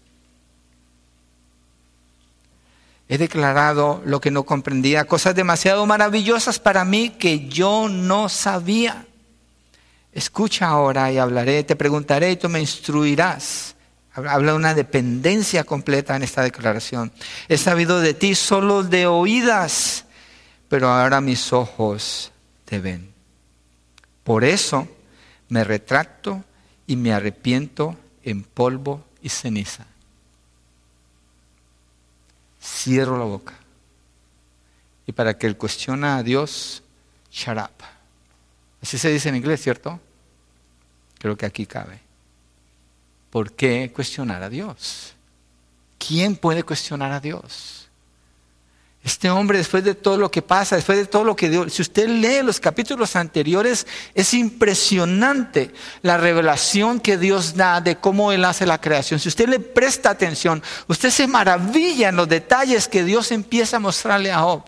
[3.07, 9.05] He declarado lo que no comprendía, cosas demasiado maravillosas para mí que yo no sabía.
[10.11, 13.75] Escucha ahora y hablaré, te preguntaré y tú me instruirás.
[14.13, 17.11] Habla de una dependencia completa en esta declaración.
[17.49, 20.05] He sabido de ti solo de oídas,
[20.69, 22.31] pero ahora mis ojos
[22.63, 23.13] te ven.
[24.23, 24.87] Por eso
[25.49, 26.43] me retracto
[26.87, 29.85] y me arrepiento en polvo y ceniza.
[32.61, 33.53] Cierro la boca.
[35.07, 36.83] Y para que él cuestiona a Dios,
[37.31, 37.83] shut up.
[38.81, 39.99] Así se dice en inglés, ¿cierto?
[41.19, 41.99] Creo que aquí cabe.
[43.29, 45.13] ¿Por qué cuestionar a Dios?
[45.97, 47.84] ¿Quién puede cuestionar a Dios?
[49.05, 51.83] Este hombre, después de todo lo que pasa, después de todo lo que Dios, si
[51.83, 53.85] usted lee los capítulos anteriores,
[54.15, 59.19] es impresionante la revelación que Dios da de cómo Él hace la creación.
[59.19, 63.79] Si usted le presta atención, usted se maravilla en los detalles que Dios empieza a
[63.79, 64.63] mostrarle a Job.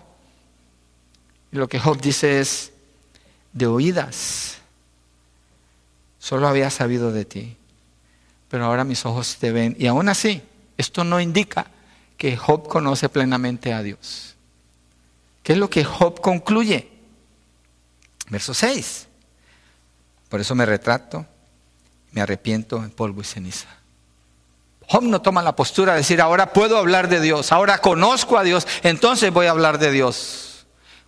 [1.52, 2.72] Y lo que Job dice es,
[3.54, 4.58] de oídas
[6.20, 7.58] solo había sabido de ti,
[8.50, 9.76] pero ahora mis ojos te ven.
[9.80, 10.44] Y aún así,
[10.78, 11.72] esto no indica
[12.18, 14.36] que Job conoce plenamente a Dios.
[15.44, 16.90] ¿Qué es lo que Job concluye?
[18.30, 19.08] Verso 6.
[20.28, 21.26] Por eso me retrato,
[22.12, 23.68] me arrepiento en polvo y ceniza.
[24.88, 28.44] Job no toma la postura de decir, ahora puedo hablar de Dios, ahora conozco a
[28.44, 30.47] Dios, entonces voy a hablar de Dios.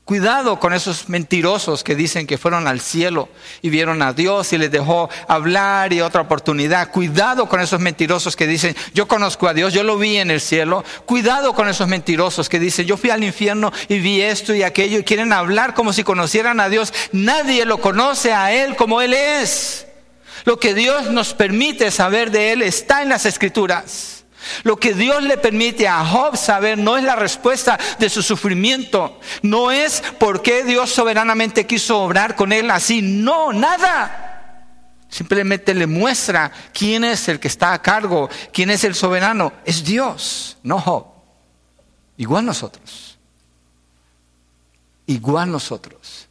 [0.09, 3.29] Cuidado con esos mentirosos que dicen que fueron al cielo
[3.61, 6.89] y vieron a Dios y les dejó hablar y otra oportunidad.
[6.89, 10.41] Cuidado con esos mentirosos que dicen, yo conozco a Dios, yo lo vi en el
[10.41, 10.83] cielo.
[11.05, 14.97] Cuidado con esos mentirosos que dicen, yo fui al infierno y vi esto y aquello
[14.97, 16.91] y quieren hablar como si conocieran a Dios.
[17.11, 19.85] Nadie lo conoce a Él como Él es.
[20.43, 24.18] Lo que Dios nos permite saber de Él está en las escrituras.
[24.63, 29.19] Lo que Dios le permite a Job saber no es la respuesta de su sufrimiento,
[29.41, 34.25] no es por qué Dios soberanamente quiso obrar con él así, no, nada.
[35.09, 39.83] Simplemente le muestra quién es el que está a cargo, quién es el soberano, es
[39.83, 41.07] Dios, no Job.
[42.17, 43.17] Igual nosotros.
[45.07, 46.28] Igual nosotros.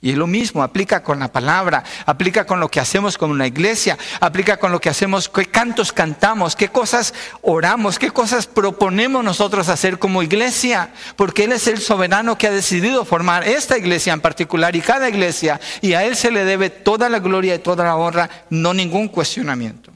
[0.00, 3.48] Y es lo mismo, aplica con la palabra, aplica con lo que hacemos con una
[3.48, 9.24] iglesia, aplica con lo que hacemos, qué cantos cantamos, qué cosas oramos, qué cosas proponemos
[9.24, 14.12] nosotros hacer como iglesia, porque Él es el soberano que ha decidido formar esta iglesia
[14.12, 17.58] en particular y cada iglesia, y a Él se le debe toda la gloria y
[17.58, 19.90] toda la honra, no ningún cuestionamiento.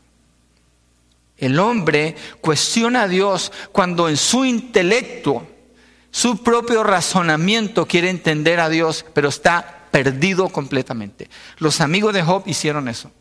[1.36, 5.46] El hombre cuestiona a Dios cuando en su intelecto,
[6.10, 11.30] su propio razonamiento quiere entender a Dios, pero está perdido completamente.
[11.58, 13.12] Los amigos de Job hicieron eso.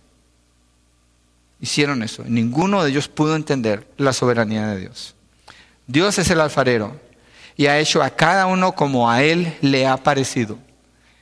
[1.59, 2.23] Hicieron eso.
[2.25, 5.13] Ninguno de ellos pudo entender la soberanía de Dios.
[5.85, 6.99] Dios es el alfarero
[7.55, 10.57] y ha hecho a cada uno como a él le ha parecido.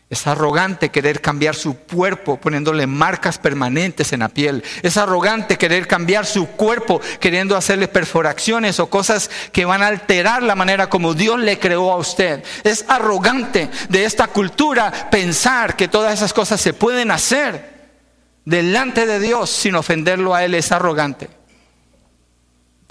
[0.10, 4.64] Es arrogante querer cambiar su cuerpo poniéndole marcas permanentes en la piel.
[4.82, 10.42] Es arrogante querer cambiar su cuerpo queriendo hacerle perforaciones o cosas que van a alterar
[10.42, 12.44] la manera como Dios le creó a usted.
[12.64, 17.78] Es arrogante de esta cultura pensar que todas esas cosas se pueden hacer
[18.46, 20.56] delante de Dios sin ofenderlo a Él.
[20.56, 21.39] Es arrogante.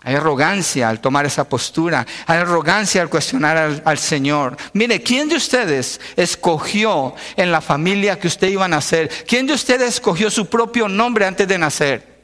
[0.08, 4.56] Hay arrogancia al tomar esa postura, hay arrogancia al cuestionar al, Señor.
[4.72, 9.10] Mire, ¿quién de ustedes escogió en la familia que usted iba a nacer?
[9.28, 12.22] ¿Quién de ustedes escogió su propio nombre antes de nacer?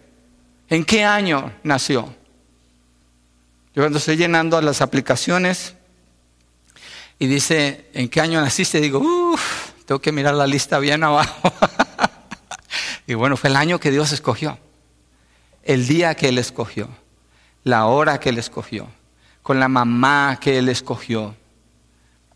[0.70, 2.04] ¿En qué año nació?
[3.74, 5.74] Yo cuando estoy llenando las aplicaciones
[7.18, 8.80] y dice, ¿en qué año naciste?
[8.80, 11.52] Digo, uff, tengo que mirar la lista bien abajo.
[13.06, 14.58] Y bueno, fue el año que Dios escogió,
[15.62, 16.88] el día que Él escogió,
[17.64, 18.88] la hora que Él escogió,
[19.42, 21.34] con la mamá que Él escogió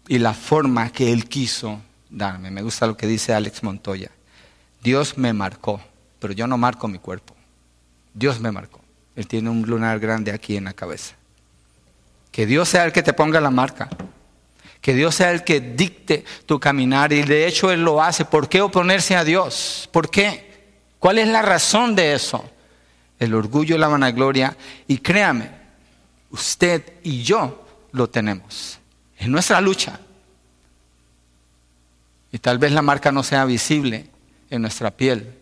[0.08, 2.50] y la forma que Él quiso darme.
[2.50, 4.10] Me gusta lo que dice Alex Montoya.
[4.82, 5.80] Dios me marcó,
[6.18, 7.34] pero yo no marco mi cuerpo.
[8.14, 8.80] Dios me marcó.
[9.14, 11.14] Él tiene un lunar grande aquí en la cabeza.
[12.30, 13.88] Que Dios sea el que te ponga la marca.
[14.80, 17.12] Que Dios sea el que dicte tu caminar.
[17.12, 18.24] Y de hecho Él lo hace.
[18.24, 19.88] ¿Por qué oponerse a Dios?
[19.92, 20.48] ¿Por qué?
[20.98, 22.48] ¿Cuál es la razón de eso?
[23.18, 24.56] El orgullo, la vanagloria.
[24.86, 25.50] Y créame,
[26.30, 28.78] usted y yo lo tenemos.
[29.16, 30.00] Es nuestra lucha.
[32.30, 34.08] Y tal vez la marca no sea visible
[34.50, 35.34] en nuestra piel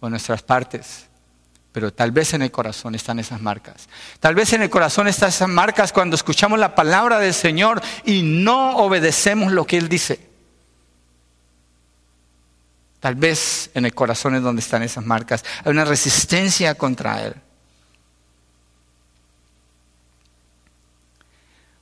[0.00, 1.06] o en nuestras partes,
[1.72, 3.88] pero tal vez en el corazón están esas marcas.
[4.20, 8.22] Tal vez en el corazón están esas marcas cuando escuchamos la palabra del Señor y
[8.22, 10.33] no obedecemos lo que Él dice.
[13.04, 15.44] Tal vez en el corazón es donde están esas marcas.
[15.62, 17.34] Hay una resistencia contra Él.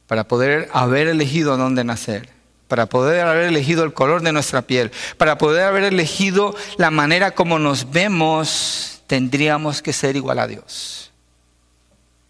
[0.09, 2.29] Para poder haber elegido dónde nacer
[2.67, 7.33] para poder haber elegido el color de nuestra piel, para poder haber elegido la manera
[7.33, 11.13] como nos vemos, tendríamos que ser igual a Dios.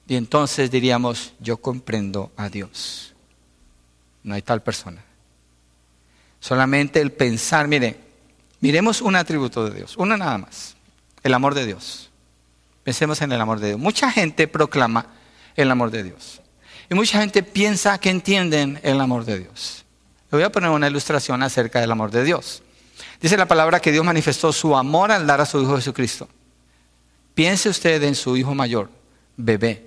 [0.08, 3.14] Y entonces diríamos, yo comprendo a Dios.
[4.24, 5.02] No hay tal persona.
[6.40, 8.01] Solamente el pensar, mire,
[8.62, 10.76] miremos un atributo de Dios, uno nada más,
[11.22, 12.10] el amor de Dios.
[12.84, 13.78] Pensemos en el amor de Dios.
[13.78, 15.06] Mucha gente proclama
[15.54, 16.40] el amor de Dios.
[16.88, 19.84] Y mucha gente piensa que entienden el amor de Dios.
[20.30, 22.62] Le voy a poner una ilustración acerca del amor de Dios.
[23.20, 26.28] Dice la palabra que Dios manifestó su amor al dar a su Hijo Jesucristo.
[27.34, 28.90] Piense usted en su hijo mayor,
[29.36, 29.86] bebé,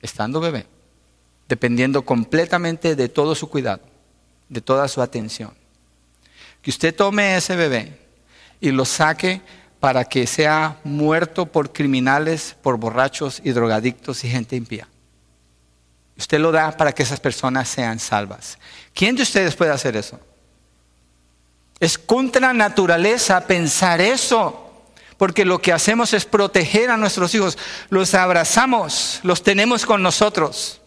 [0.00, 0.66] estando bebé,
[1.48, 3.82] dependiendo completamente de todo su cuidado,
[4.48, 5.52] de toda su atención.
[6.62, 8.03] Que usted tome ese bebé
[8.64, 9.42] y lo saque
[9.78, 14.88] para que sea muerto por criminales, por borrachos y drogadictos y gente impía.
[16.16, 18.58] Usted lo da para que esas personas sean salvas.
[18.94, 20.18] ¿Quién de ustedes puede hacer eso?
[21.78, 24.72] Es contra naturaleza pensar eso.
[25.18, 27.58] Porque lo que hacemos es proteger a nuestros hijos.
[27.90, 30.80] Los abrazamos, los tenemos con nosotros.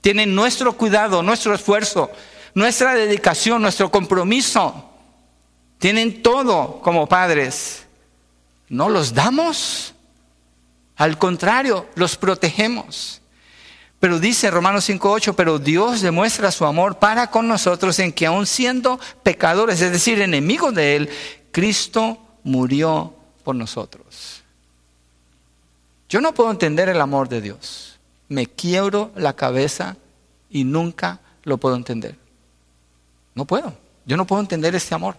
[0.00, 2.10] Tienen nuestro cuidado, nuestro esfuerzo,
[2.54, 4.89] nuestra dedicación, nuestro compromiso.
[5.80, 7.86] Tienen todo como padres.
[8.68, 9.94] No los damos.
[10.94, 13.22] Al contrario, los protegemos.
[13.98, 18.46] Pero dice Romanos 5.8, pero Dios demuestra su amor para con nosotros en que aun
[18.46, 21.10] siendo pecadores, es decir, enemigos de Él,
[21.50, 24.42] Cristo murió por nosotros.
[26.10, 27.98] Yo no puedo entender el amor de Dios.
[28.28, 29.96] Me quiebro la cabeza
[30.50, 32.16] y nunca lo puedo entender.
[33.34, 33.72] No puedo.
[34.04, 35.16] Yo no puedo entender este amor.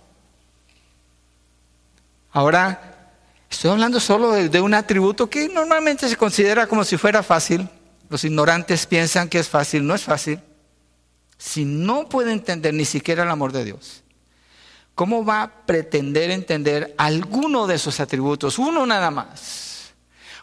[2.31, 3.09] Ahora,
[3.49, 7.67] estoy hablando solo de, un atributo que normalmente se considera como si fuera fácil
[8.11, 10.41] los ignorantes piensan que es fácil, no es fácil.
[11.37, 14.03] Si no puede entender ni siquiera el amor de Dios,
[14.95, 18.59] ¿cómo va a pretender entender alguno de esos atributos?
[18.59, 19.70] Uno nada más.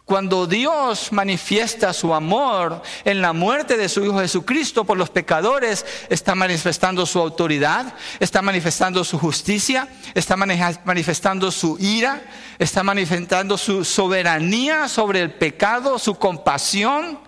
[0.09, 5.85] Cuando Dios manifiesta su amor en la muerte de su Hijo Jesucristo por los pecadores,
[6.09, 12.23] está manifestando su autoridad, está manifestando su justicia, está manifestando su ira,
[12.59, 17.19] está manifestando su soberanía sobre el pecado, su compasión.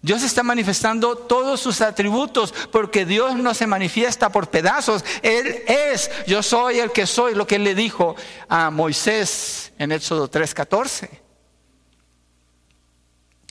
[0.00, 5.04] Dios está manifestando todos sus atributos porque Dios no se manifiesta por pedazos.
[5.22, 8.14] Él es, yo soy el que soy, lo que él le dijo
[8.48, 11.21] a Moisés en Éxodo 3:14.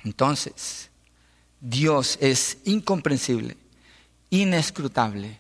[0.04, 0.90] Entonces,
[1.60, 3.58] Dios es incomprensible,
[4.30, 5.40] inescrutable,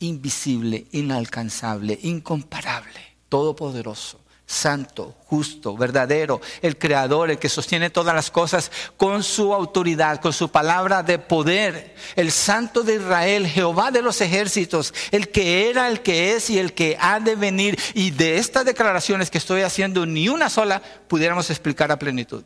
[0.00, 4.22] invisible, inalcanzable, incomparable, todopoderoso
[4.52, 10.32] santo, justo, verdadero, el creador, el que sostiene todas las cosas con su autoridad, con
[10.32, 15.88] su palabra de poder, el santo de Israel, Jehová de los ejércitos, el que era,
[15.88, 17.78] el que es y el que ha de venir.
[17.94, 22.44] Y de estas declaraciones que estoy haciendo, ni una sola pudiéramos explicar a plenitud,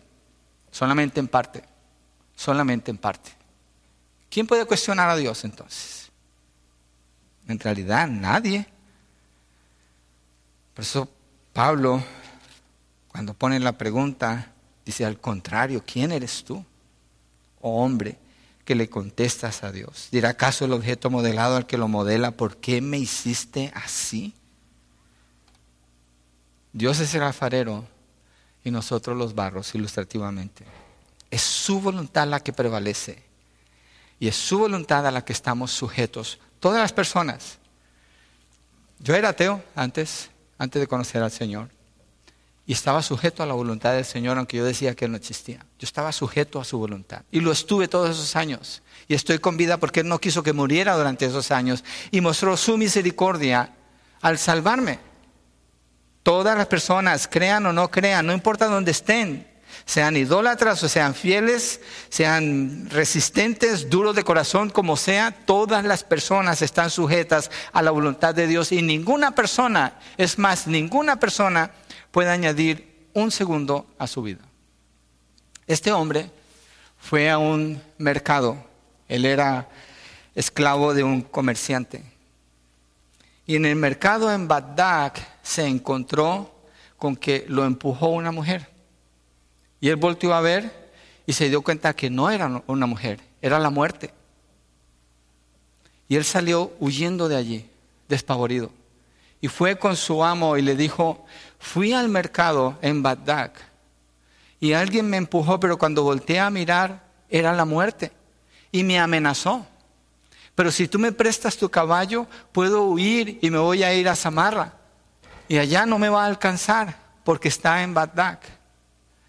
[0.77, 1.65] solamente en parte,
[2.35, 3.31] solamente en parte.
[4.29, 6.11] ¿Quién puede cuestionar a Dios entonces?
[7.49, 8.67] En realidad nadie.
[10.75, 11.09] Por eso
[11.55, 12.05] Pablo,
[13.09, 14.53] cuando pone la pregunta,
[14.85, 16.63] dice al contrario, ¿quién eres tú?
[17.63, 18.19] Oh hombre,
[18.67, 20.09] que le contestas a Dios.
[20.13, 24.35] ¿Dirá acaso el objeto modelado al que lo modela, ¿por qué me hiciste así?
[26.75, 27.96] Dios es el alfarero
[28.67, 30.65] y nosotros los barros, ilustrativamente.
[31.31, 33.23] Es su voluntad la que prevalece
[34.19, 37.59] y es su voluntad a la que estamos sujetos, todas las personas.
[38.99, 41.71] Yo era ateo antes, antes de conocer al Señor.
[42.69, 45.65] y estaba sujeto a la voluntad del Señor, aunque yo decía que Él no existía.
[45.79, 47.23] Yo estaba sujeto a su voluntad.
[47.31, 48.83] Y lo estuve todos esos años.
[49.07, 51.85] Y estoy con vida porque Él no quiso que muriera durante esos años.
[52.11, 53.73] Y mostró su misericordia
[54.21, 54.99] al salvarme.
[56.27, 59.47] Todas las personas, crean o no crean, no importa dónde estén,
[59.85, 66.63] sean idólatras o sean fieles, sean resistentes, duros de corazón, como sea, todas las personas
[66.63, 71.71] están sujetas a la voluntad de Dios y ninguna persona, es más, ninguna persona
[72.11, 74.43] puede añadir un segundo a su vida.
[75.69, 76.29] Este hombre
[76.99, 78.57] fue a un mercado,
[79.07, 79.69] él era
[80.35, 82.03] esclavo de un comerciante.
[83.47, 85.13] Y en el mercado en Bagdad
[85.47, 86.51] se encontró
[86.99, 88.69] con que lo empujó una mujer.
[89.81, 90.91] Y él volvió a ver
[91.25, 94.13] y se dio cuenta que no era una mujer, era la muerte.
[96.09, 97.71] Y él salió huyendo de allí,
[98.09, 98.73] despavorido.
[99.41, 101.25] Y fue con su amo y le dijo,
[101.61, 103.53] Fui al mercado en Bagdad
[104.59, 108.11] y alguien me empujó, pero cuando volteé a mirar era la muerte
[108.73, 109.65] y me amenazó.
[110.57, 114.17] Pero si tú me prestas tu caballo, puedo huir y me voy a ir a
[114.17, 114.76] Samarra.
[115.49, 118.41] Y allá no me va a alcanzar porque está en Bagdad.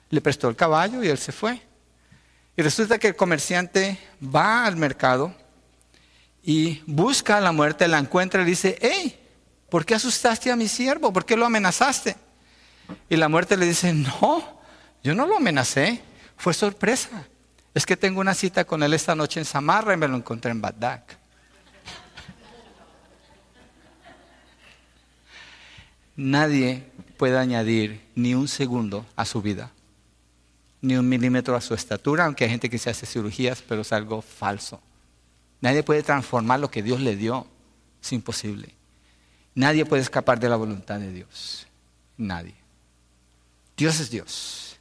[0.09, 1.61] Le prestó el caballo y él se fue.
[2.55, 5.34] Y resulta que el comerciante va al mercado
[6.41, 9.20] y busca a la muerte, la encuentra y dice, hey,
[9.70, 11.13] ¿por qué asustaste a mi siervo?
[11.13, 12.15] ¿Por qué lo amenazaste?
[13.09, 14.61] Y la muerte le dice, no,
[15.03, 16.01] yo no lo amenacé,
[16.36, 17.28] fue sorpresa.
[17.74, 20.49] Es que tengo una cita con él esta noche en Samarra y me lo encontré
[20.49, 21.03] en Bagdad.
[26.18, 26.84] Nadie
[27.15, 29.72] puede añadir ni un segundo a su vida,
[30.82, 33.93] ni un milímetro a su estatura, aunque hay gente que se hace cirugías, pero es
[33.93, 34.82] algo falso.
[35.61, 37.45] Nadie puede transformar lo que Dios le dio,
[38.01, 38.74] es imposible.
[39.53, 41.68] Nadie puede escapar de la voluntad de Dios,
[42.18, 42.55] nadie.
[43.78, 44.78] Dios es Dios.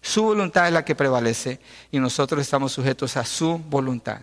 [0.00, 1.58] Su voluntad es la que prevalece
[1.90, 4.20] y nosotros estamos sujetos a su voluntad.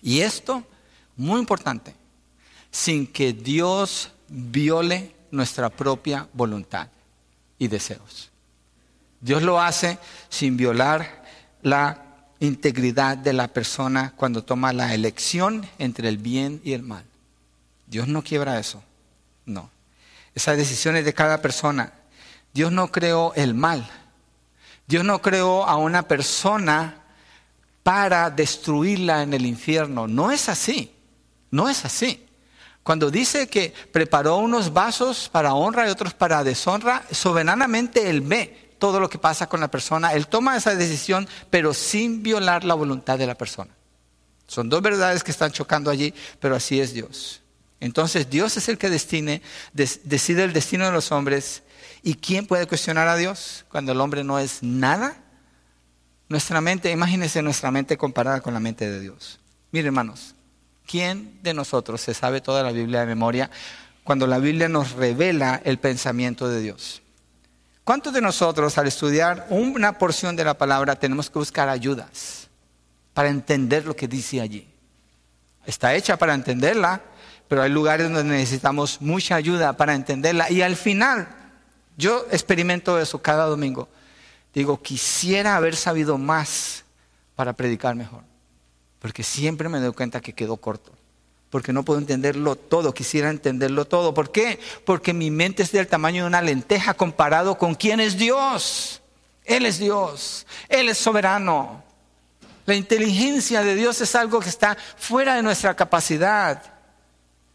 [0.00, 0.64] Y esto,
[1.14, 1.94] muy importante,
[2.70, 6.88] sin que Dios viole nuestra propia voluntad
[7.58, 8.30] y deseos.
[9.20, 9.98] Dios lo hace
[10.28, 11.24] sin violar
[11.62, 12.04] la
[12.40, 17.04] integridad de la persona cuando toma la elección entre el bien y el mal.
[17.86, 18.82] Dios no quiebra eso,
[19.44, 19.70] no.
[20.34, 21.92] Esas decisiones de cada persona
[22.52, 23.88] Dios no creó el mal.
[24.86, 27.02] Dios no creó a una persona
[27.82, 30.08] para destruirla en el infierno.
[30.08, 30.92] No es así.
[31.50, 32.26] No es así.
[32.88, 38.70] Cuando dice que preparó unos vasos para honra y otros para deshonra, soberanamente Él ve
[38.78, 40.14] todo lo que pasa con la persona.
[40.14, 43.76] Él toma esa decisión, pero sin violar la voluntad de la persona.
[44.46, 47.42] Son dos verdades que están chocando allí, pero así es Dios.
[47.78, 49.42] Entonces Dios es el que destine,
[49.74, 51.64] decide el destino de los hombres
[52.02, 55.22] ¿Y quién puede cuestionar a Dios cuando el hombre no es nada?
[56.30, 59.40] Nuestra mente, imagínense nuestra mente comparada con la mente de Dios.
[59.72, 60.34] Miren, hermanos,
[60.88, 63.50] ¿quién de nosotros se sabe toda la Biblia de memoria
[64.02, 67.02] cuando la Biblia nos revela el pensamiento de Dios?
[67.84, 72.48] ¿Cuántos de nosotros al estudiar una porción de la palabra tenemos que buscar ayudas
[73.14, 74.66] para entender lo que dice allí?
[75.64, 77.02] Está hecha para entenderla,
[77.46, 80.50] pero hay lugares donde necesitamos mucha ayuda para entenderla.
[80.50, 81.28] Y al final,
[81.96, 83.88] yo experimento eso cada domingo.
[84.54, 86.84] Digo, quisiera haber sabido más
[87.36, 88.27] para predicar mejor.
[88.98, 90.92] Porque siempre me doy cuenta que quedo corto.
[91.50, 94.12] Porque no puedo entenderlo todo, quisiera entenderlo todo.
[94.12, 94.58] ¿Por qué?
[94.84, 99.00] Porque mi mente es del tamaño de una lenteja comparado con quién es Dios.
[99.44, 101.82] Él es Dios, Él es soberano.
[102.66, 106.62] La inteligencia de Dios es algo que está fuera de nuestra capacidad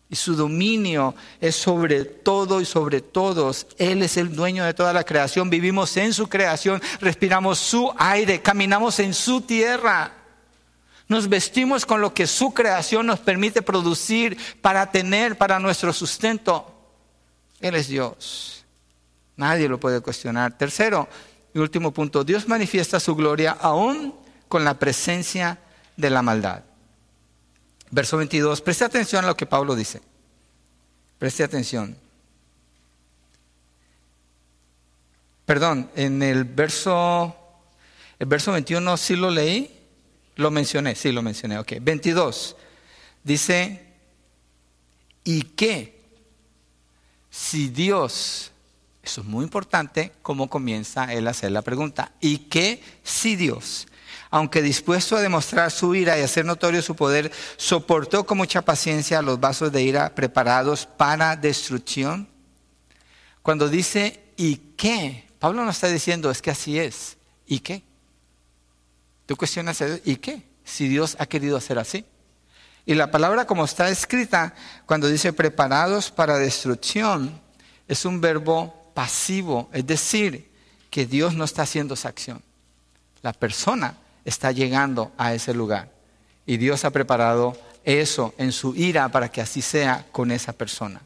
[0.09, 3.67] y su dominio es sobre todo y sobre todos.
[3.77, 5.49] Él es el dueño de toda la creación.
[5.49, 10.22] Vivimos en su creación, respiramos su aire, caminamos en su tierra.
[11.07, 16.73] Nos vestimos con lo que su creación nos permite producir para tener para nuestro sustento.
[17.59, 18.65] Él es Dios.
[19.35, 20.57] Nadie lo puede cuestionar.
[20.57, 21.07] Tercero
[21.53, 24.15] y último punto, Dios manifiesta su gloria aún
[24.47, 25.59] con la presencia
[25.97, 26.63] de la maldad.
[27.91, 28.61] Verso 22.
[28.61, 30.01] Preste atención a lo que Pablo dice.
[31.19, 31.95] Preste atención.
[35.45, 37.35] Perdón, en el verso,
[38.17, 39.82] el verso 21 sí lo leí,
[40.36, 41.73] lo mencioné, sí lo mencioné, ok.
[41.81, 42.55] 22
[43.23, 43.86] dice,
[45.23, 46.01] ¿y qué?
[47.29, 48.51] Si Dios,
[49.01, 53.88] eso es muy importante, cómo comienza él a hacer la pregunta, ¿y qué si Dios?
[54.34, 59.21] aunque dispuesto a demostrar su ira y hacer notorio su poder, soportó con mucha paciencia
[59.21, 62.27] los vasos de ira preparados para destrucción.
[63.43, 65.27] Cuando dice, ¿y qué?
[65.38, 67.17] Pablo no está diciendo es que así es.
[67.45, 67.84] ¿Y qué?
[69.34, 70.43] Tú cuestionas, ¿y qué?
[70.63, 72.05] Si Dios ha querido hacer así.
[72.86, 74.53] Y la palabra como está escrita,
[74.86, 77.41] cuando dice preparados para destrucción,
[77.88, 80.51] es un verbo pasivo, es decir,
[80.91, 82.43] que Dios no está haciendo esa acción.
[83.23, 85.91] La persona está llegando a ese lugar
[86.45, 91.01] y Dios ha preparado eso en su ira para que así sea con esa persona.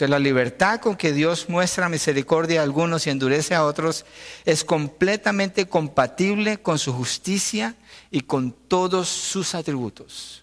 [0.00, 4.06] Entonces la libertad con que Dios muestra misericordia a algunos y endurece a otros
[4.46, 7.74] es completamente compatible con su justicia
[8.10, 10.42] y con todos sus atributos.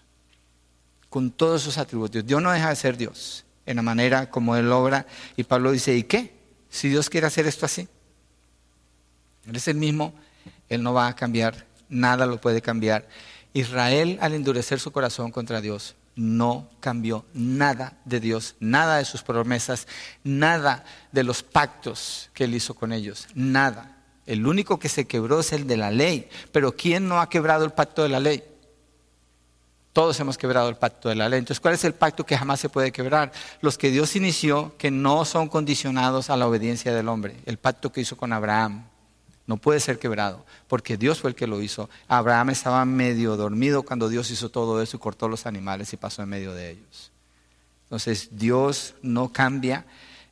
[1.10, 2.24] Con todos sus atributos.
[2.24, 5.08] Dios no deja de ser Dios en la manera como Él obra.
[5.36, 6.32] Y Pablo dice, ¿y qué?
[6.70, 7.88] Si Dios quiere hacer esto así.
[9.44, 10.14] Él es el mismo,
[10.68, 13.08] Él no va a cambiar, nada lo puede cambiar.
[13.54, 19.22] Israel al endurecer su corazón contra Dios no cambió nada de Dios, nada de sus
[19.22, 19.86] promesas,
[20.24, 23.96] nada de los pactos que Él hizo con ellos, nada.
[24.26, 26.28] El único que se quebró es el de la ley.
[26.52, 28.42] Pero ¿quién no ha quebrado el pacto de la ley?
[29.92, 31.38] Todos hemos quebrado el pacto de la ley.
[31.38, 33.32] Entonces, ¿cuál es el pacto que jamás se puede quebrar?
[33.62, 37.36] Los que Dios inició, que no son condicionados a la obediencia del hombre.
[37.46, 38.88] El pacto que hizo con Abraham.
[39.48, 41.90] No puede ser quebrado, porque Dios fue el que lo hizo.
[42.06, 46.22] Abraham estaba medio dormido cuando Dios hizo todo eso y cortó los animales y pasó
[46.22, 47.10] en medio de ellos.
[47.86, 49.84] Entonces, Dios no cambia.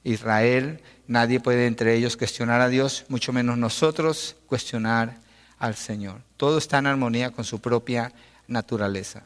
[0.04, 5.18] Israel Nadie puede entre ellos cuestionar a Dios, mucho menos nosotros cuestionar
[5.58, 6.20] al Señor.
[6.36, 8.12] Todo está en armonía con su propia
[8.48, 9.22] naturaleza.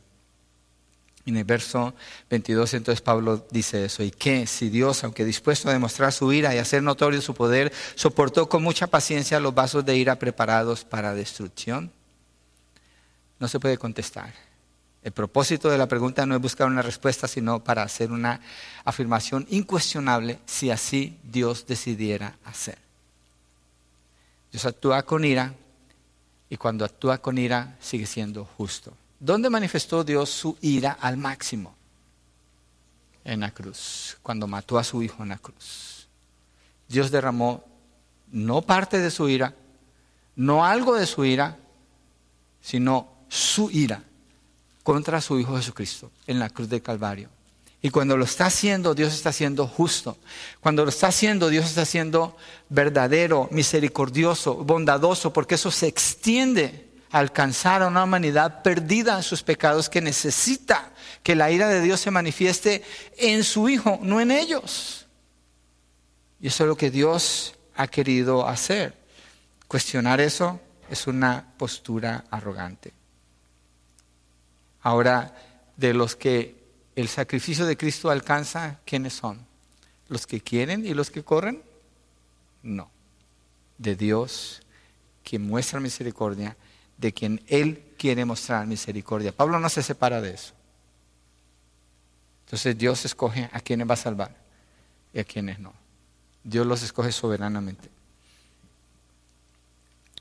[1.31, 1.95] En el verso
[2.29, 4.49] 22 entonces Pablo dice eso, ¿y qué?
[4.49, 8.65] Si Dios, aunque dispuesto a demostrar su ira y hacer notorio su poder, soportó con
[8.65, 11.93] mucha paciencia los vasos de ira preparados para destrucción,
[13.39, 14.35] no se puede contestar.
[15.05, 18.41] El propósito de la pregunta no es buscar una respuesta, sino para hacer una
[18.85, 22.79] afirmación incuestionable si así Dios decidiera hacer.
[24.51, 25.55] Dios actúa con ira
[26.49, 28.93] y cuando actúa con ira sigue siendo justo.
[29.21, 31.77] ¿Dónde manifestó Dios su ira al máximo?
[33.23, 36.09] En la cruz, cuando mató a su hijo en la cruz.
[36.89, 37.63] Dios derramó
[38.33, 39.55] no parte de su ira,
[40.37, 41.59] no algo de su ira,
[42.63, 44.03] sino su ira
[44.83, 47.29] contra su Hijo Jesucristo en la cruz del Calvario.
[47.83, 50.19] Y cuando lo está haciendo, Dios está siendo justo.
[50.61, 52.37] Cuando lo está haciendo, Dios está siendo
[52.69, 59.89] verdadero, misericordioso, bondadoso, porque eso se extiende alcanzar a una humanidad perdida en sus pecados
[59.89, 60.93] que necesita
[61.23, 62.83] que la ira de Dios se manifieste
[63.19, 65.07] en su Hijo, no en ellos.
[66.41, 68.95] Y eso es lo que Dios ha querido hacer.
[69.67, 72.93] Cuestionar eso es una postura arrogante.
[74.83, 75.35] Ahora,
[75.77, 76.57] de los que
[76.97, 79.47] el sacrificio de Cristo alcanza, ¿quiénes son?
[80.09, 81.63] ¿Los que quieren y los que corren?
[82.63, 82.91] No.
[83.79, 84.63] De Dios,
[85.23, 86.57] quien muestra misericordia,
[87.01, 89.33] de quien Él quiere mostrar misericordia.
[89.33, 90.53] Pablo no se separa de eso.
[92.47, 94.37] Entonces Dios escoge a quienes va a salvar
[95.13, 95.73] y a quienes no.
[96.43, 97.89] Dios los escoge soberanamente.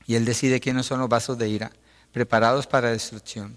[0.06, 1.72] Y Él decide quiénes son los vasos de ira,
[2.12, 3.56] preparados para destrucción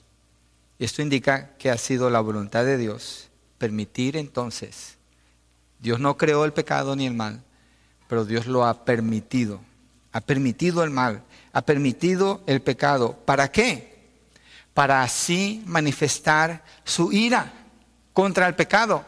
[0.79, 4.97] esto indica que ha sido la voluntad de Dios permitir entonces.
[5.79, 7.41] Dios no creó el pecado ni el mal,
[8.09, 9.61] pero Dios lo ha permitido.
[10.11, 13.17] Ha permitido el mal, ha permitido el pecado.
[13.25, 13.93] ¿Para qué?
[14.73, 17.53] Para así manifestar su ira
[18.11, 19.05] contra el pecado.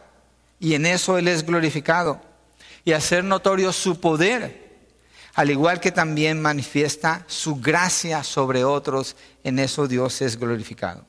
[0.60, 2.22] Y en eso Él es glorificado.
[2.86, 4.64] Y hacer notorio su poder,
[5.34, 11.04] al igual que también manifiesta su gracia sobre otros, en eso Dios es glorificado.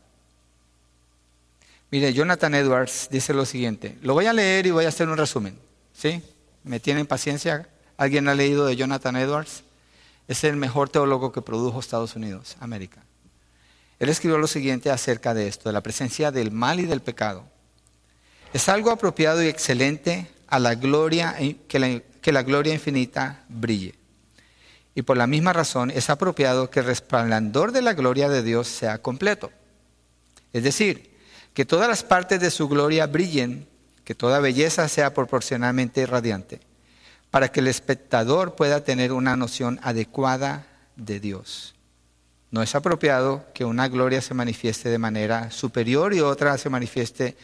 [1.91, 3.97] Mire, Jonathan Edwards dice lo siguiente.
[4.01, 5.59] Lo voy a leer y voy a hacer un resumen.
[5.93, 6.23] ¿Sí?
[6.65, 7.69] ¿Me tienen paciencia?
[7.97, 9.63] ¿Alguien ha leído de Jonathan Edwards?
[10.29, 13.03] Es el mejor teólogo que produjo Estados Unidos, América.
[13.99, 17.45] Él escribió lo siguiente acerca de esto, de la presencia del mal y del pecado.
[18.53, 21.37] Es algo apropiado y excelente a la gloria,
[21.69, 23.95] que la, que la gloria infinita brille.
[24.95, 28.67] Y por la misma razón es apropiado que el resplandor de la gloria de Dios
[28.67, 29.51] sea completo.
[30.53, 31.15] Es decir,
[31.53, 33.67] que todas las partes de su gloria brillen,
[34.05, 36.61] que toda belleza sea proporcionalmente radiante,
[37.31, 40.67] para que el espectador pueda tener una noción adecuada
[40.97, 41.75] de Dios.
[42.51, 47.37] No es apropiado que una gloria se manifieste de manera superior y otra se manifieste,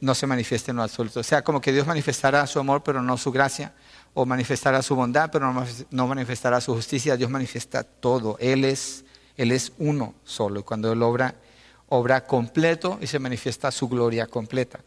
[0.00, 1.20] no se manifieste en lo absoluto.
[1.20, 3.74] O sea, como que Dios manifestará su amor, pero no su gracia,
[4.14, 5.52] o manifestará su bondad, pero
[5.90, 7.16] no manifestará su justicia.
[7.16, 8.36] Dios manifiesta todo.
[8.40, 9.04] Él es,
[9.36, 10.60] Él es uno solo.
[10.60, 11.34] Y cuando Él obra
[11.88, 14.80] obra completo y se manifiesta su gloria completa.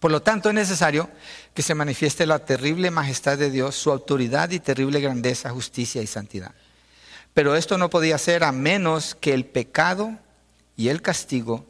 [0.00, 1.10] Por lo tanto, es necesario
[1.52, 6.06] que se manifieste la terrible majestad de Dios, su autoridad y terrible grandeza, justicia y
[6.06, 6.54] santidad.
[7.34, 10.18] Pero esto no podía ser a menos que el pecado
[10.74, 11.66] y el castigo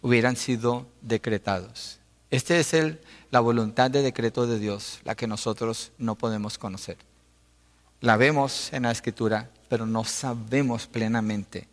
[0.00, 1.98] hubieran sido decretados.
[2.30, 6.96] Esta es el, la voluntad de decreto de Dios, la que nosotros no podemos conocer.
[8.00, 11.68] La vemos en la escritura, pero no sabemos plenamente.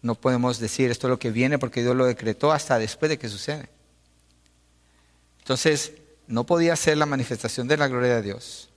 [0.00, 3.18] No podemos decir esto es lo que viene porque Dios lo decretó hasta después de
[3.18, 3.68] que sucede.
[5.46, 5.92] Entonces,
[6.26, 8.68] no podía ser la manifestación de la gloria de Dios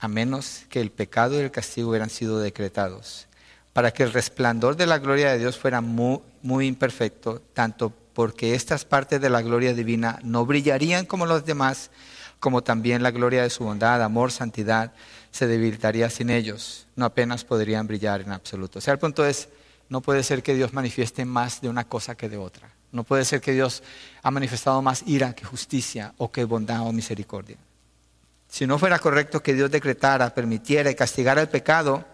[0.00, 3.28] a menos que el pecado y el castigo hubieran sido decretados,
[3.72, 8.56] para que el resplandor de la gloria de Dios fuera muy, muy imperfecto, tanto porque
[8.56, 11.92] estas partes de la gloria divina no brillarían como los demás,
[12.40, 14.92] como también la gloria de su bondad, amor, santidad,
[15.30, 18.80] se debilitaría sin ellos, no apenas podrían brillar en absoluto.
[18.80, 19.48] O sea, el punto es,
[19.88, 22.79] no puede ser que Dios manifieste más de una cosa que de otra.
[22.92, 23.82] No puede ser que Dios
[24.22, 27.56] ha manifestado más ira que justicia o que bondad o misericordia.
[28.48, 32.04] Si no fuera correcto que Dios decretara, permitiera y castigara el pecado,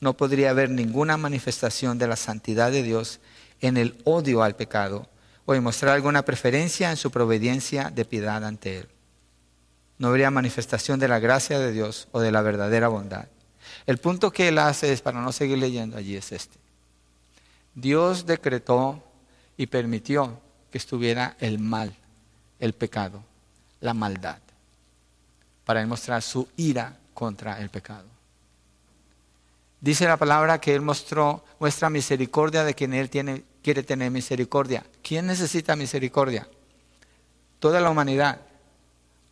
[0.00, 3.20] no podría haber ninguna manifestación de la santidad de Dios
[3.60, 5.08] en el odio al pecado
[5.44, 8.88] o en mostrar alguna preferencia en su providencia de piedad ante Él.
[9.98, 13.26] No habría manifestación de la gracia de Dios o de la verdadera bondad.
[13.86, 16.58] El punto que Él hace es, para no seguir leyendo allí, es este.
[17.74, 19.02] Dios decretó
[19.56, 20.40] y permitió
[20.70, 21.94] que estuviera el mal,
[22.58, 23.22] el pecado,
[23.80, 24.38] la maldad,
[25.64, 28.06] para demostrar su ira contra el pecado.
[29.80, 34.84] Dice la palabra que Él mostró, muestra misericordia de quien Él tiene, quiere tener misericordia.
[35.02, 36.48] ¿Quién necesita misericordia?
[37.58, 38.40] Toda la humanidad.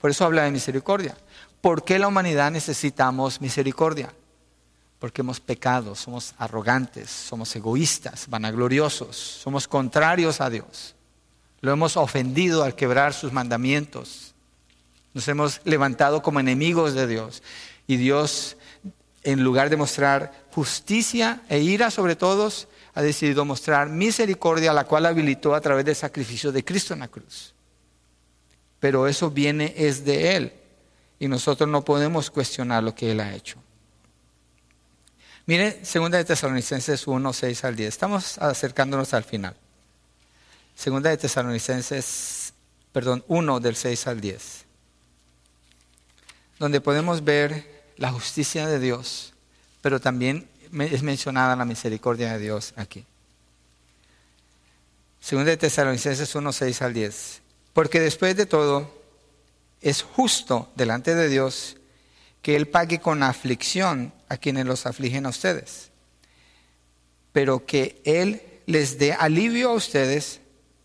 [0.01, 1.17] Por eso habla de misericordia.
[1.61, 4.13] ¿Por qué la humanidad necesitamos misericordia?
[5.01, 10.95] Porque hemos pecado, somos arrogantes, somos egoístas, vanagloriosos, somos contrarios a Dios.
[11.63, 14.35] Lo hemos ofendido al quebrar sus mandamientos.
[15.15, 17.43] Nos hemos levantado como enemigos de Dios.
[17.87, 18.59] Y Dios,
[19.23, 25.07] en lugar de mostrar justicia e ira sobre todos, ha decidido mostrar misericordia, la cual
[25.07, 27.55] habilitó a través del sacrificio de Cristo en la cruz.
[28.79, 30.53] Pero eso viene es de Él.
[31.19, 33.59] Y nosotros no podemos cuestionar lo que Él ha hecho.
[35.51, 37.89] Mire, segunda de Tesalonicenses 1, 6 al 10.
[37.89, 39.57] Estamos acercándonos al final.
[40.77, 42.53] Segunda de Tesalonicenses,
[42.93, 44.65] perdón, 1 del 6 al 10.
[46.61, 49.33] Donde podemos ver la justicia de Dios,
[49.83, 53.05] pero también es mencionada la misericordia de Dios aquí.
[55.21, 57.43] Segunda de Tesalonicenses 1, 6 al 10.
[57.73, 59.03] Porque después de todo,
[59.81, 61.77] es justo delante de Dios
[62.43, 65.91] que Él pague con aflicción a quienes los afligen a ustedes,
[67.33, 70.41] pero que Él les dé alivio a ustedes,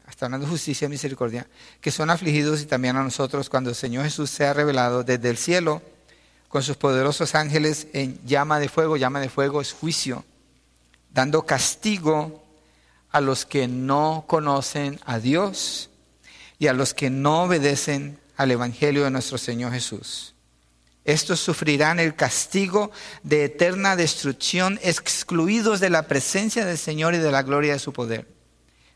[0.05, 1.47] hasta hablando de justicia y misericordia,
[1.81, 5.37] que son afligidos y también a nosotros cuando el Señor Jesús sea revelado desde el
[5.37, 5.81] cielo
[6.49, 10.23] con sus poderosos ángeles en llama de fuego, llama de fuego es juicio,
[11.13, 12.43] dando castigo
[13.11, 15.89] a los que no conocen a Dios
[16.59, 20.34] y a los que no obedecen al Evangelio de nuestro Señor Jesús.
[21.05, 22.91] Estos sufrirán el castigo
[23.21, 27.93] de eterna destrucción, excluidos de la presencia del Señor y de la gloria de su
[27.93, 28.27] poder.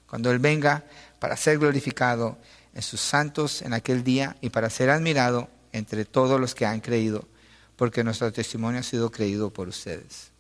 [0.07, 0.85] Cuando Él venga
[1.19, 2.39] para ser glorificado
[2.73, 6.79] en sus santos en aquel día y para ser admirado entre todos los que han
[6.79, 7.27] creído,
[7.75, 10.31] porque nuestro testimonio ha sido creído por ustedes.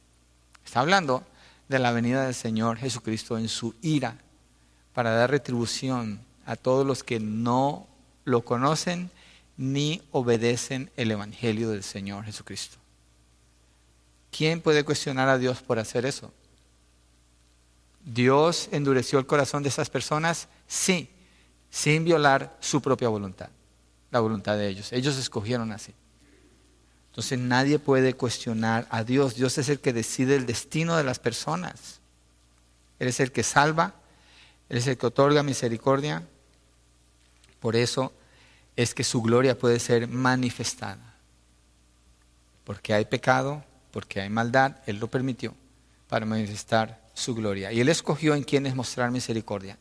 [0.65, 1.23] Está hablando
[1.67, 4.17] de la venida del Señor Jesucristo en su ira
[4.93, 7.87] para dar retribución a todos los que no
[8.25, 9.11] lo conocen
[9.59, 12.77] ni obedecen el Evangelio del Señor Jesucristo.
[14.31, 16.31] ¿Quién puede cuestionar a Dios por hacer eso?
[18.05, 20.47] ¿Dios endureció el corazón de esas personas?
[20.65, 21.09] Sí,
[21.69, 23.49] sin violar su propia voluntad,
[24.11, 24.93] la voluntad de ellos.
[24.93, 25.93] Ellos escogieron así.
[27.09, 29.35] Entonces nadie puede cuestionar a Dios.
[29.35, 31.99] Dios es el que decide el destino de las personas.
[32.97, 33.93] Él es el que salva,
[34.69, 36.25] Él es el que otorga misericordia.
[37.59, 38.13] Por eso
[38.81, 41.13] es que su gloria puede ser manifestada.
[42.63, 43.61] Porque hay pecado,
[43.91, 45.53] porque hay maldad, Él lo permitió
[46.07, 47.73] para manifestar su gloria.
[47.73, 49.77] Y Él escogió en quienes mostrar misericordia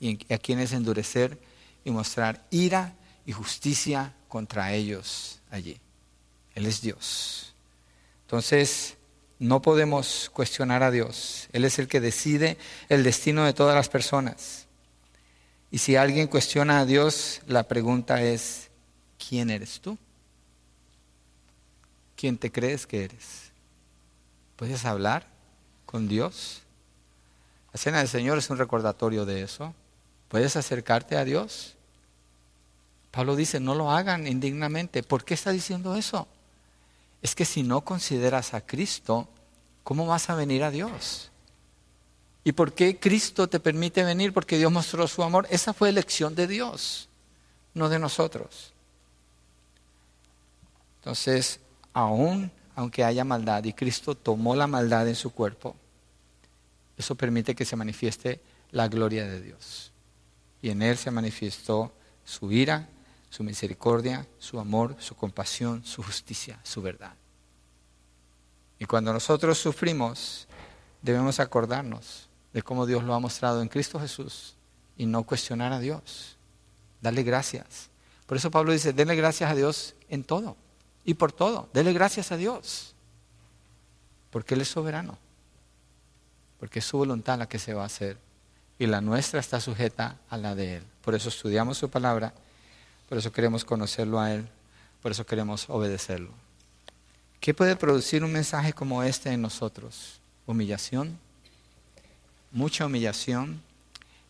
[0.00, 1.38] y a quienes endurecer
[1.84, 5.78] y mostrar ira y justicia contra ellos allí.
[6.56, 7.54] Él es Dios.
[8.22, 8.96] Entonces,
[9.38, 11.48] no podemos cuestionar a Dios.
[11.52, 12.58] Él es el que decide
[12.88, 14.66] el destino de todas las personas.
[15.74, 18.70] Y si alguien cuestiona a Dios, la pregunta es,
[19.18, 19.98] ¿quién eres tú?
[22.14, 23.50] ¿Quién te crees que eres?
[24.54, 25.26] ¿Puedes hablar
[25.84, 26.62] con Dios?
[27.72, 29.74] La cena del Señor es un recordatorio de eso.
[30.28, 31.74] ¿Puedes acercarte a Dios?
[33.10, 35.02] Pablo dice, no lo hagan indignamente.
[35.02, 36.28] ¿Por qué está diciendo eso?
[37.20, 39.28] Es que si no consideras a Cristo,
[39.82, 41.32] ¿cómo vas a venir a Dios?
[42.44, 44.34] ¿Y por qué Cristo te permite venir?
[44.34, 45.46] Porque Dios mostró su amor.
[45.50, 47.08] Esa fue elección de Dios,
[47.72, 48.72] no de nosotros.
[51.00, 51.58] Entonces,
[51.94, 55.76] aún aunque haya maldad y Cristo tomó la maldad en su cuerpo,
[56.96, 58.40] eso permite que se manifieste
[58.72, 59.92] la gloria de Dios.
[60.60, 61.92] Y en Él se manifestó
[62.24, 62.88] su ira,
[63.30, 67.14] su misericordia, su amor, su compasión, su justicia, su verdad.
[68.78, 70.48] Y cuando nosotros sufrimos,
[71.00, 74.54] debemos acordarnos de cómo Dios lo ha mostrado en Cristo Jesús
[74.96, 76.36] y no cuestionar a Dios.
[77.02, 77.90] Darle gracias.
[78.26, 80.56] Por eso Pablo dice, denle gracias a Dios en todo
[81.04, 81.68] y por todo.
[81.74, 82.94] Dele gracias a Dios.
[84.30, 85.18] Porque Él es soberano.
[86.58, 88.16] Porque es su voluntad la que se va a hacer.
[88.78, 90.84] Y la nuestra está sujeta a la de Él.
[91.04, 92.32] Por eso estudiamos su palabra.
[93.08, 94.48] Por eso queremos conocerlo a Él.
[95.02, 96.30] Por eso queremos obedecerlo.
[97.40, 100.20] ¿Qué puede producir un mensaje como este en nosotros?
[100.46, 101.18] Humillación,
[102.54, 103.60] mucha humillación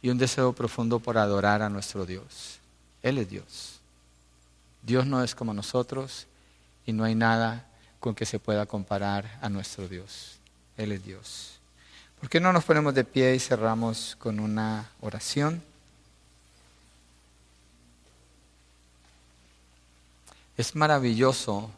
[0.03, 2.59] y un deseo profundo por adorar a nuestro Dios.
[3.03, 3.79] Él es Dios.
[4.83, 6.27] Dios no es como nosotros
[6.87, 7.67] y no hay nada
[8.01, 10.39] con que se pueda comparar a nuestro Dios.
[10.77, 11.59] Él es Dios.
[12.19, 15.63] ¿Por qué no nos ponemos de pie y cerramos con una oración?
[20.57, 21.71] Es maravilloso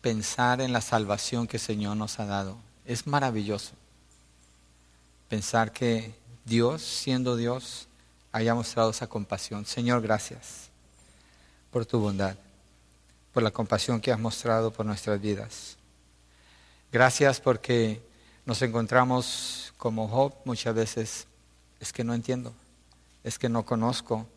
[0.00, 2.56] pensar en la salvación que el Señor nos ha dado.
[2.84, 3.72] Es maravilloso
[5.28, 6.14] pensar que
[6.44, 7.88] Dios, siendo Dios,
[8.32, 9.66] haya mostrado esa compasión.
[9.66, 10.70] Señor, gracias
[11.70, 12.36] por tu bondad
[13.34, 15.76] por la compasión que has mostrado por nuestras vidas.
[16.92, 18.00] Gracias porque
[18.46, 21.26] nos encontramos como Job muchas veces,
[21.80, 22.54] es que no entiendo,
[23.24, 24.28] es que no conozco,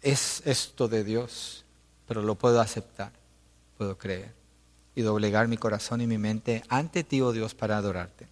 [0.00, 1.64] es esto de Dios,
[2.06, 3.10] pero lo puedo aceptar,
[3.76, 4.32] puedo creer
[4.94, 8.28] y doblegar mi corazón y mi mente ante ti, oh Dios, para adorarte.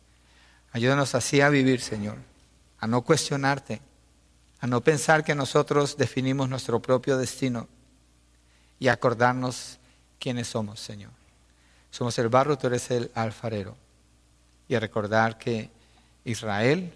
[0.72, 2.16] Ayúdanos así a vivir, Señor,
[2.78, 3.80] a no cuestionarte,
[4.60, 7.66] a no pensar que nosotros definimos nuestro propio destino
[8.78, 9.78] y acordarnos
[10.18, 11.10] quiénes somos, Señor.
[11.90, 13.76] Somos el barro, tú eres el alfarero.
[14.68, 15.70] Y recordar que
[16.24, 16.94] Israel,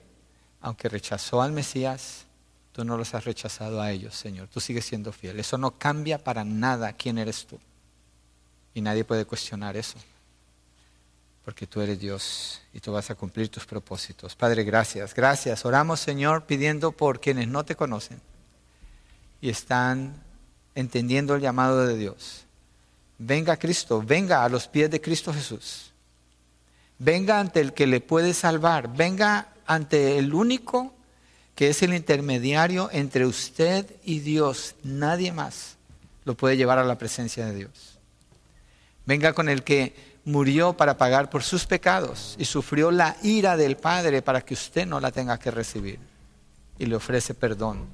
[0.61, 2.27] aunque rechazó al Mesías,
[2.73, 4.49] tú no los has rechazado a ellos, Señor.
[4.49, 5.41] Tú sigues siendo fiel.
[5.41, 7.59] Eso no cambia para nada quién eres tú.
[8.73, 9.99] Y nadie puede cuestionar eso.
[11.45, 14.35] Porque tú eres Dios y tú vas a cumplir tus propósitos.
[14.35, 15.15] Padre, gracias.
[15.15, 15.65] Gracias.
[15.65, 18.21] Oramos, Señor, pidiendo por quienes no te conocen
[19.41, 20.15] y están
[20.75, 22.45] entendiendo el llamado de Dios
[23.19, 25.93] venga Cristo, venga a los pies de Cristo Jesús.
[26.99, 30.95] Venga ante el que le puede salvar, venga ante el único
[31.55, 34.75] que es el intermediario entre usted y Dios.
[34.83, 35.77] Nadie más
[36.25, 37.99] lo puede llevar a la presencia de Dios.
[39.07, 43.77] Venga con el que murió para pagar por sus pecados y sufrió la ira del
[43.77, 45.99] Padre para que usted no la tenga que recibir.
[46.79, 47.87] Y le ofrece perdón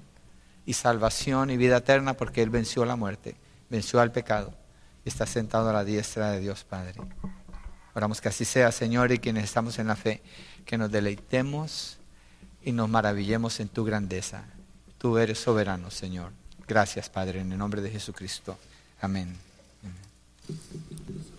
[0.64, 3.37] y salvación y vida eterna porque Él venció la muerte,
[3.68, 4.55] venció al pecado
[5.05, 7.01] está sentado a la diestra de Dios Padre.
[7.95, 10.22] Oramos que así sea, Señor, y quienes estamos en la fe,
[10.64, 11.99] que nos deleitemos
[12.62, 14.45] y nos maravillemos en tu grandeza.
[14.99, 16.33] Tú eres soberano, Señor.
[16.68, 18.57] Gracias, Padre, en el nombre de Jesucristo.
[19.01, 19.37] Amén.
[19.83, 21.31] Amén.